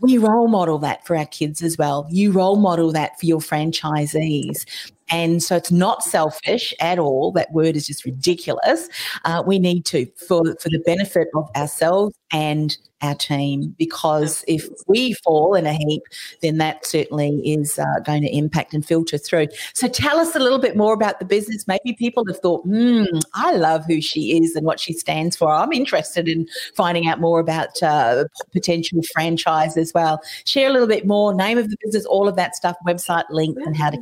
We 0.00 0.16
role 0.18 0.48
model 0.48 0.78
that 0.78 1.06
for 1.06 1.16
our 1.16 1.26
kids 1.26 1.62
as 1.62 1.76
well. 1.76 2.06
You 2.10 2.30
role 2.30 2.56
model 2.56 2.92
that 2.92 3.18
for 3.18 3.26
your 3.26 3.40
franchisees. 3.40 4.64
And 5.10 5.42
so 5.42 5.56
it's 5.56 5.70
not 5.70 6.02
selfish 6.02 6.74
at 6.80 6.98
all. 6.98 7.32
That 7.32 7.52
word 7.52 7.76
is 7.76 7.86
just 7.86 8.04
ridiculous. 8.04 8.88
Uh, 9.24 9.42
we 9.46 9.58
need 9.58 9.84
to, 9.86 10.06
for, 10.16 10.42
for 10.60 10.68
the 10.68 10.82
benefit 10.84 11.28
of 11.34 11.48
ourselves 11.56 12.14
and 12.32 12.76
our 13.00 13.14
team 13.14 13.74
because 13.78 14.44
if 14.48 14.68
we 14.86 15.12
fall 15.24 15.54
in 15.54 15.66
a 15.66 15.72
heap, 15.72 16.02
then 16.42 16.58
that 16.58 16.84
certainly 16.84 17.40
is 17.44 17.78
uh, 17.78 18.00
going 18.04 18.22
to 18.22 18.36
impact 18.36 18.74
and 18.74 18.84
filter 18.84 19.18
through. 19.18 19.46
So 19.72 19.88
tell 19.88 20.18
us 20.18 20.34
a 20.34 20.38
little 20.38 20.58
bit 20.58 20.76
more 20.76 20.94
about 20.94 21.18
the 21.18 21.24
business. 21.24 21.66
Maybe 21.68 21.94
people 21.96 22.24
have 22.26 22.40
thought, 22.40 22.64
hmm, 22.64 23.04
I 23.34 23.52
love 23.52 23.84
who 23.86 24.00
she 24.00 24.36
is 24.42 24.56
and 24.56 24.66
what 24.66 24.80
she 24.80 24.92
stands 24.92 25.36
for. 25.36 25.52
I'm 25.52 25.72
interested 25.72 26.28
in 26.28 26.48
finding 26.74 27.06
out 27.06 27.20
more 27.20 27.40
about 27.40 27.80
uh, 27.82 28.24
potential 28.52 29.00
franchise 29.12 29.76
as 29.76 29.92
well. 29.94 30.20
Share 30.44 30.68
a 30.68 30.72
little 30.72 30.88
bit 30.88 31.06
more, 31.06 31.32
name 31.32 31.58
of 31.58 31.70
the 31.70 31.76
business, 31.84 32.04
all 32.04 32.28
of 32.28 32.36
that 32.36 32.56
stuff, 32.56 32.76
website 32.86 33.24
link, 33.30 33.56
and 33.64 33.76
how 33.76 33.90
to. 33.90 33.98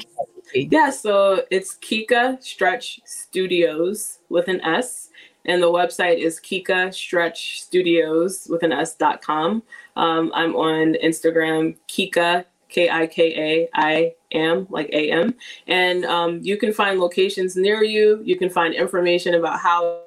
Yeah, 0.64 0.90
so 0.90 1.45
it's 1.51 1.77
Kika 1.77 2.42
Stretch 2.42 3.01
Studios 3.05 4.21
with 4.29 4.49
an 4.49 4.61
S 4.62 5.11
and 5.45 5.62
the 5.62 5.71
website 5.71 6.19
is 6.19 6.40
Kika 6.40 6.92
Stretch 6.92 7.62
Studios 7.62 8.47
with 8.51 8.62
an 8.62 8.73
S 8.73 8.95
dot 8.95 9.23
com. 9.23 9.62
Um, 9.97 10.33
I'm 10.35 10.57
on 10.57 10.95
Instagram, 11.05 11.77
Kika 11.88 12.47
K 12.69 12.88
I 12.88 13.07
K 13.07 13.23
A 13.37 13.69
I 13.75 14.14
am 14.33 14.66
like 14.71 14.88
A 14.92 15.11
M, 15.11 15.35
and 15.66 16.05
um, 16.07 16.40
you 16.42 16.57
can 16.57 16.73
find 16.73 16.99
locations 16.99 17.55
near 17.55 17.85
you. 17.85 18.21
You 18.25 18.37
can 18.37 18.51
find 18.51 18.75
information 18.75 19.35
about 19.35 19.61
how. 19.61 20.03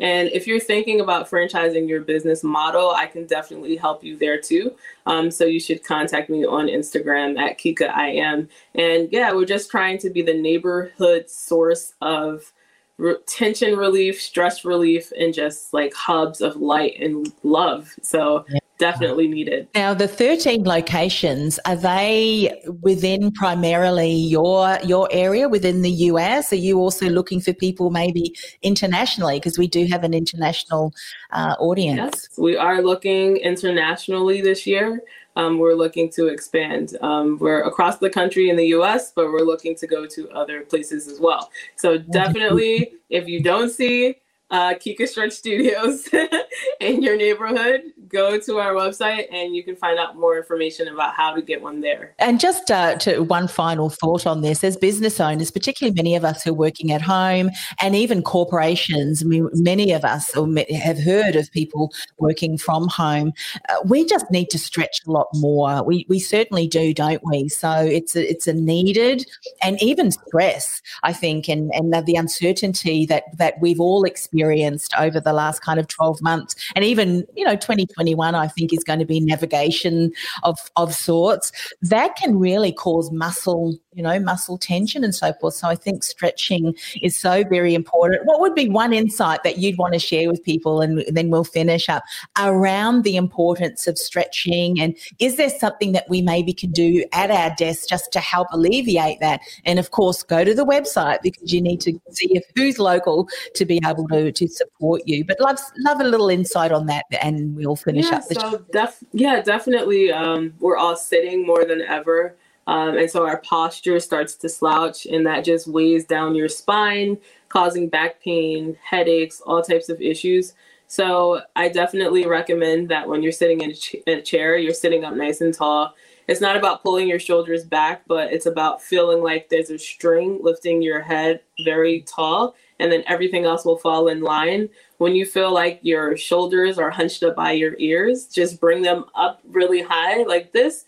And 0.00 0.28
if 0.32 0.46
you're 0.46 0.60
thinking 0.60 1.00
about 1.00 1.30
franchising 1.30 1.88
your 1.88 2.00
business 2.00 2.42
model, 2.42 2.90
I 2.90 3.06
can 3.06 3.26
definitely 3.26 3.76
help 3.76 4.02
you 4.02 4.16
there 4.16 4.40
too. 4.40 4.74
Um, 5.06 5.30
so 5.30 5.44
you 5.44 5.60
should 5.60 5.84
contact 5.84 6.28
me 6.28 6.44
on 6.44 6.66
Instagram 6.66 7.38
at 7.38 7.58
Kika 7.58 7.90
I 7.90 8.08
am. 8.08 8.48
And 8.74 9.08
yeah, 9.12 9.32
we're 9.32 9.44
just 9.44 9.70
trying 9.70 9.98
to 9.98 10.10
be 10.10 10.22
the 10.22 10.34
neighborhood 10.34 11.30
source 11.30 11.94
of 12.00 12.52
re- 12.98 13.16
tension 13.26 13.76
relief, 13.76 14.20
stress 14.20 14.64
relief, 14.64 15.12
and 15.18 15.32
just 15.32 15.72
like 15.72 15.94
hubs 15.94 16.40
of 16.40 16.56
light 16.56 17.00
and 17.00 17.32
love. 17.42 17.94
So 18.02 18.44
yeah. 18.48 18.58
Definitely 18.78 19.28
needed. 19.28 19.68
Now, 19.74 19.94
the 19.94 20.08
13 20.08 20.64
locations, 20.64 21.58
are 21.64 21.76
they 21.76 22.62
within 22.82 23.30
primarily 23.32 24.12
your 24.12 24.78
your 24.84 25.08
area 25.10 25.48
within 25.48 25.82
the 25.82 25.90
US? 26.10 26.52
Are 26.52 26.56
you 26.56 26.78
also 26.78 27.08
looking 27.08 27.40
for 27.40 27.52
people 27.52 27.90
maybe 27.90 28.34
internationally? 28.62 29.38
Because 29.38 29.58
we 29.58 29.68
do 29.68 29.86
have 29.86 30.04
an 30.04 30.14
international 30.14 30.92
uh, 31.32 31.54
audience. 31.58 32.12
Yes, 32.14 32.38
we 32.38 32.56
are 32.56 32.82
looking 32.82 33.36
internationally 33.38 34.40
this 34.40 34.66
year 34.66 35.02
um, 35.36 35.58
we're 35.58 35.74
looking 35.74 36.10
to 36.10 36.28
expand. 36.28 36.96
Um, 37.00 37.38
we're 37.38 37.62
across 37.62 37.98
the 37.98 38.10
country 38.10 38.50
in 38.50 38.56
the 38.56 38.66
US, 38.68 39.12
but 39.12 39.26
we're 39.26 39.40
looking 39.40 39.74
to 39.76 39.86
go 39.86 40.06
to 40.06 40.30
other 40.30 40.62
places 40.62 41.08
as 41.08 41.20
well. 41.20 41.50
So 41.76 41.98
definitely, 41.98 42.94
if 43.10 43.26
you 43.26 43.42
don't 43.42 43.70
see 43.70 44.16
uh, 44.50 44.74
Kika 44.74 45.08
Stretch 45.08 45.32
Studios 45.32 46.08
in 46.80 47.02
your 47.02 47.16
neighborhood, 47.16 47.82
go 48.08 48.38
to 48.38 48.58
our 48.58 48.72
website 48.74 49.26
and 49.32 49.56
you 49.56 49.64
can 49.64 49.74
find 49.74 49.98
out 49.98 50.16
more 50.16 50.36
information 50.36 50.88
about 50.88 51.14
how 51.14 51.34
to 51.34 51.42
get 51.42 51.62
one 51.62 51.80
there. 51.80 52.14
And 52.18 52.38
just 52.38 52.70
uh, 52.70 52.96
to 52.98 53.20
one 53.20 53.48
final 53.48 53.90
thought 53.90 54.26
on 54.26 54.42
this, 54.42 54.62
as 54.62 54.76
business 54.76 55.18
owners, 55.18 55.50
particularly 55.50 55.94
many 55.94 56.14
of 56.14 56.24
us 56.24 56.42
who 56.42 56.50
are 56.50 56.54
working 56.54 56.92
at 56.92 57.00
home 57.00 57.50
and 57.80 57.96
even 57.96 58.22
corporations, 58.22 59.22
I 59.22 59.26
mean, 59.26 59.48
many 59.54 59.92
of 59.92 60.04
us 60.04 60.32
have 60.34 60.98
heard 60.98 61.36
of 61.36 61.50
people 61.50 61.92
working 62.18 62.58
from 62.58 62.88
home. 62.88 63.32
Uh, 63.68 63.76
we 63.86 64.04
just 64.04 64.30
need 64.30 64.50
to 64.50 64.58
stretch 64.58 65.00
a 65.06 65.10
lot 65.10 65.28
more. 65.34 65.82
We, 65.82 66.06
we 66.08 66.20
certainly 66.20 66.68
do, 66.68 66.92
don't 66.92 67.22
we? 67.24 67.48
So 67.48 67.72
it's 67.72 68.14
a, 68.14 68.30
it's 68.30 68.46
a 68.46 68.52
needed 68.52 69.26
and 69.62 69.82
even 69.82 70.10
stress, 70.10 70.82
I 71.02 71.12
think, 71.12 71.48
and, 71.48 71.72
and 71.74 71.94
the 72.04 72.16
uncertainty 72.16 73.06
that, 73.06 73.24
that 73.38 73.54
we've 73.60 73.80
all 73.80 74.04
experienced 74.04 74.33
experienced 74.34 74.92
over 74.98 75.20
the 75.20 75.32
last 75.32 75.60
kind 75.60 75.78
of 75.78 75.86
12 75.88 76.20
months. 76.20 76.56
And 76.74 76.84
even, 76.84 77.24
you 77.36 77.44
know, 77.44 77.54
2021, 77.54 78.34
I 78.34 78.48
think, 78.48 78.72
is 78.72 78.82
going 78.82 78.98
to 78.98 79.04
be 79.04 79.20
navigation 79.20 80.12
of, 80.42 80.58
of 80.76 80.94
sorts. 80.94 81.52
That 81.82 82.16
can 82.16 82.38
really 82.38 82.72
cause 82.72 83.12
muscle, 83.12 83.76
you 83.94 84.02
know, 84.02 84.18
muscle 84.18 84.58
tension 84.58 85.04
and 85.04 85.14
so 85.14 85.32
forth. 85.34 85.54
So 85.54 85.68
I 85.68 85.74
think 85.74 86.02
stretching 86.02 86.74
is 87.02 87.18
so 87.18 87.44
very 87.44 87.74
important. 87.74 88.24
What 88.24 88.40
would 88.40 88.54
be 88.54 88.68
one 88.68 88.92
insight 88.92 89.42
that 89.44 89.58
you'd 89.58 89.78
want 89.78 89.94
to 89.94 89.98
share 89.98 90.28
with 90.28 90.42
people? 90.42 90.80
And 90.80 91.04
then 91.08 91.30
we'll 91.30 91.44
finish 91.44 91.88
up 91.88 92.04
around 92.38 93.04
the 93.04 93.16
importance 93.16 93.86
of 93.86 93.98
stretching. 93.98 94.80
And 94.80 94.96
is 95.18 95.36
there 95.36 95.50
something 95.50 95.92
that 95.92 96.08
we 96.08 96.22
maybe 96.22 96.52
can 96.52 96.70
do 96.70 97.04
at 97.12 97.30
our 97.30 97.54
desk 97.56 97.88
just 97.88 98.12
to 98.12 98.20
help 98.20 98.48
alleviate 98.52 99.20
that? 99.20 99.40
And 99.64 99.78
of 99.78 99.90
course, 99.90 100.22
go 100.22 100.44
to 100.44 100.54
the 100.54 100.66
website 100.66 101.22
because 101.22 101.52
you 101.52 101.60
need 101.60 101.80
to 101.82 101.92
see 102.10 102.36
if 102.36 102.44
who's 102.56 102.78
local 102.78 103.28
to 103.54 103.64
be 103.64 103.80
able 103.86 104.08
to 104.08 104.32
to 104.32 104.48
support 104.48 105.02
you. 105.06 105.24
But 105.24 105.40
love 105.40 105.58
love 105.78 106.00
a 106.00 106.04
little 106.04 106.28
insight 106.28 106.72
on 106.72 106.86
that, 106.86 107.04
and 107.22 107.54
we'll 107.56 107.76
finish 107.76 108.06
yeah, 108.10 108.16
up. 108.16 108.28
The 108.28 108.34
so 108.34 108.64
def- 108.72 109.04
yeah, 109.12 109.42
definitely. 109.42 110.12
Um, 110.12 110.54
we're 110.60 110.76
all 110.76 110.96
sitting 110.96 111.46
more 111.46 111.64
than 111.64 111.82
ever. 111.82 112.36
Um, 112.66 112.96
and 112.96 113.10
so 113.10 113.26
our 113.26 113.38
posture 113.38 114.00
starts 114.00 114.34
to 114.36 114.48
slouch, 114.48 115.06
and 115.06 115.26
that 115.26 115.44
just 115.44 115.68
weighs 115.68 116.04
down 116.04 116.34
your 116.34 116.48
spine, 116.48 117.18
causing 117.48 117.88
back 117.88 118.22
pain, 118.22 118.76
headaches, 118.82 119.40
all 119.40 119.62
types 119.62 119.88
of 119.88 120.00
issues. 120.00 120.54
So 120.86 121.40
I 121.56 121.68
definitely 121.68 122.26
recommend 122.26 122.88
that 122.90 123.08
when 123.08 123.22
you're 123.22 123.32
sitting 123.32 123.60
in 123.60 123.70
a, 123.70 123.74
ch- 123.74 123.96
in 124.06 124.18
a 124.18 124.22
chair, 124.22 124.56
you're 124.56 124.74
sitting 124.74 125.04
up 125.04 125.14
nice 125.14 125.40
and 125.40 125.52
tall. 125.52 125.94
It's 126.26 126.40
not 126.40 126.56
about 126.56 126.82
pulling 126.82 127.08
your 127.08 127.18
shoulders 127.18 127.64
back, 127.64 128.02
but 128.06 128.32
it's 128.32 128.46
about 128.46 128.80
feeling 128.80 129.22
like 129.22 129.48
there's 129.48 129.70
a 129.70 129.78
string 129.78 130.38
lifting 130.42 130.80
your 130.80 131.00
head 131.00 131.40
very 131.64 132.02
tall 132.02 132.54
and 132.78 132.90
then 132.90 133.04
everything 133.06 133.44
else 133.44 133.64
will 133.64 133.76
fall 133.76 134.08
in 134.08 134.22
line. 134.22 134.68
When 134.98 135.14
you 135.14 135.26
feel 135.26 135.52
like 135.52 135.80
your 135.82 136.16
shoulders 136.16 136.78
are 136.78 136.90
hunched 136.90 137.22
up 137.22 137.36
by 137.36 137.52
your 137.52 137.74
ears, 137.78 138.26
just 138.26 138.60
bring 138.60 138.82
them 138.82 139.04
up 139.14 139.40
really 139.44 139.82
high 139.82 140.22
like 140.22 140.52
this 140.52 140.86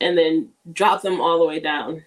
and 0.00 0.16
then 0.16 0.50
drop 0.72 1.02
them 1.02 1.20
all 1.20 1.38
the 1.38 1.46
way 1.46 1.60
down. 1.60 2.04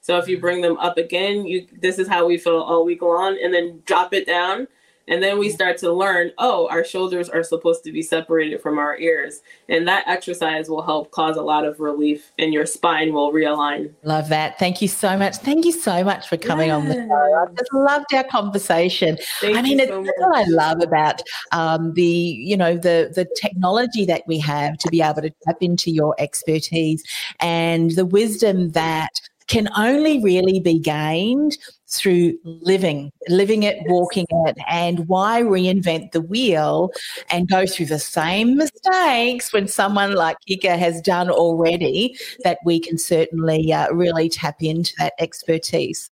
So 0.00 0.18
if 0.18 0.28
you 0.28 0.38
bring 0.40 0.60
them 0.60 0.76
up 0.78 0.98
again, 0.98 1.46
you 1.46 1.66
this 1.80 1.98
is 1.98 2.08
how 2.08 2.26
we 2.26 2.38
feel 2.38 2.60
all 2.60 2.84
week 2.84 3.02
long 3.02 3.38
and 3.42 3.52
then 3.52 3.82
drop 3.86 4.14
it 4.14 4.26
down 4.26 4.68
and 5.08 5.22
then 5.22 5.38
we 5.38 5.50
start 5.50 5.78
to 5.78 5.92
learn, 5.92 6.32
oh, 6.38 6.68
our 6.68 6.84
shoulders 6.84 7.28
are 7.28 7.42
supposed 7.42 7.84
to 7.84 7.92
be 7.92 8.02
separated 8.02 8.60
from 8.60 8.78
our 8.78 8.98
ears. 8.98 9.40
And 9.68 9.86
that 9.86 10.06
exercise 10.08 10.68
will 10.68 10.82
help 10.82 11.10
cause 11.12 11.36
a 11.36 11.42
lot 11.42 11.64
of 11.64 11.78
relief 11.78 12.32
and 12.38 12.52
your 12.52 12.66
spine 12.66 13.12
will 13.12 13.32
realign. 13.32 13.92
Love 14.02 14.28
that. 14.30 14.58
Thank 14.58 14.82
you 14.82 14.88
so 14.88 15.16
much. 15.16 15.36
Thank 15.36 15.64
you 15.64 15.72
so 15.72 16.02
much 16.02 16.28
for 16.28 16.36
coming 16.36 16.70
on 16.70 16.86
the 16.86 16.94
show. 16.94 17.46
I 17.48 17.54
just 17.56 17.72
loved 17.72 18.14
our 18.14 18.24
conversation. 18.24 19.18
Thank 19.40 19.56
I 19.56 19.62
mean, 19.62 19.78
it's 19.78 19.90
so 19.90 20.00
what 20.00 20.36
I 20.36 20.44
love 20.48 20.82
about 20.82 21.22
um, 21.52 21.94
the, 21.94 22.02
you 22.02 22.56
know, 22.56 22.74
the 22.74 23.12
the 23.14 23.26
technology 23.40 24.04
that 24.06 24.22
we 24.26 24.38
have 24.38 24.76
to 24.78 24.90
be 24.90 25.02
able 25.02 25.22
to 25.22 25.30
tap 25.44 25.56
into 25.60 25.90
your 25.90 26.14
expertise 26.18 27.02
and 27.40 27.92
the 27.92 28.04
wisdom 28.04 28.70
that 28.70 29.10
can 29.46 29.68
only 29.76 30.22
really 30.22 30.58
be 30.60 30.78
gained 30.78 31.56
through 31.88 32.38
living, 32.44 33.10
living 33.28 33.62
it, 33.62 33.78
walking 33.86 34.26
it. 34.28 34.58
And 34.68 35.08
why 35.08 35.40
reinvent 35.42 36.12
the 36.12 36.20
wheel 36.20 36.92
and 37.30 37.48
go 37.48 37.64
through 37.66 37.86
the 37.86 37.98
same 37.98 38.56
mistakes 38.56 39.52
when 39.52 39.66
someone 39.68 40.14
like 40.14 40.36
Kika 40.48 40.78
has 40.78 41.00
done 41.00 41.30
already 41.30 42.16
that 42.44 42.58
we 42.64 42.78
can 42.80 42.98
certainly 42.98 43.72
uh, 43.72 43.90
really 43.92 44.28
tap 44.28 44.62
into 44.62 44.92
that 44.98 45.14
expertise. 45.18 46.10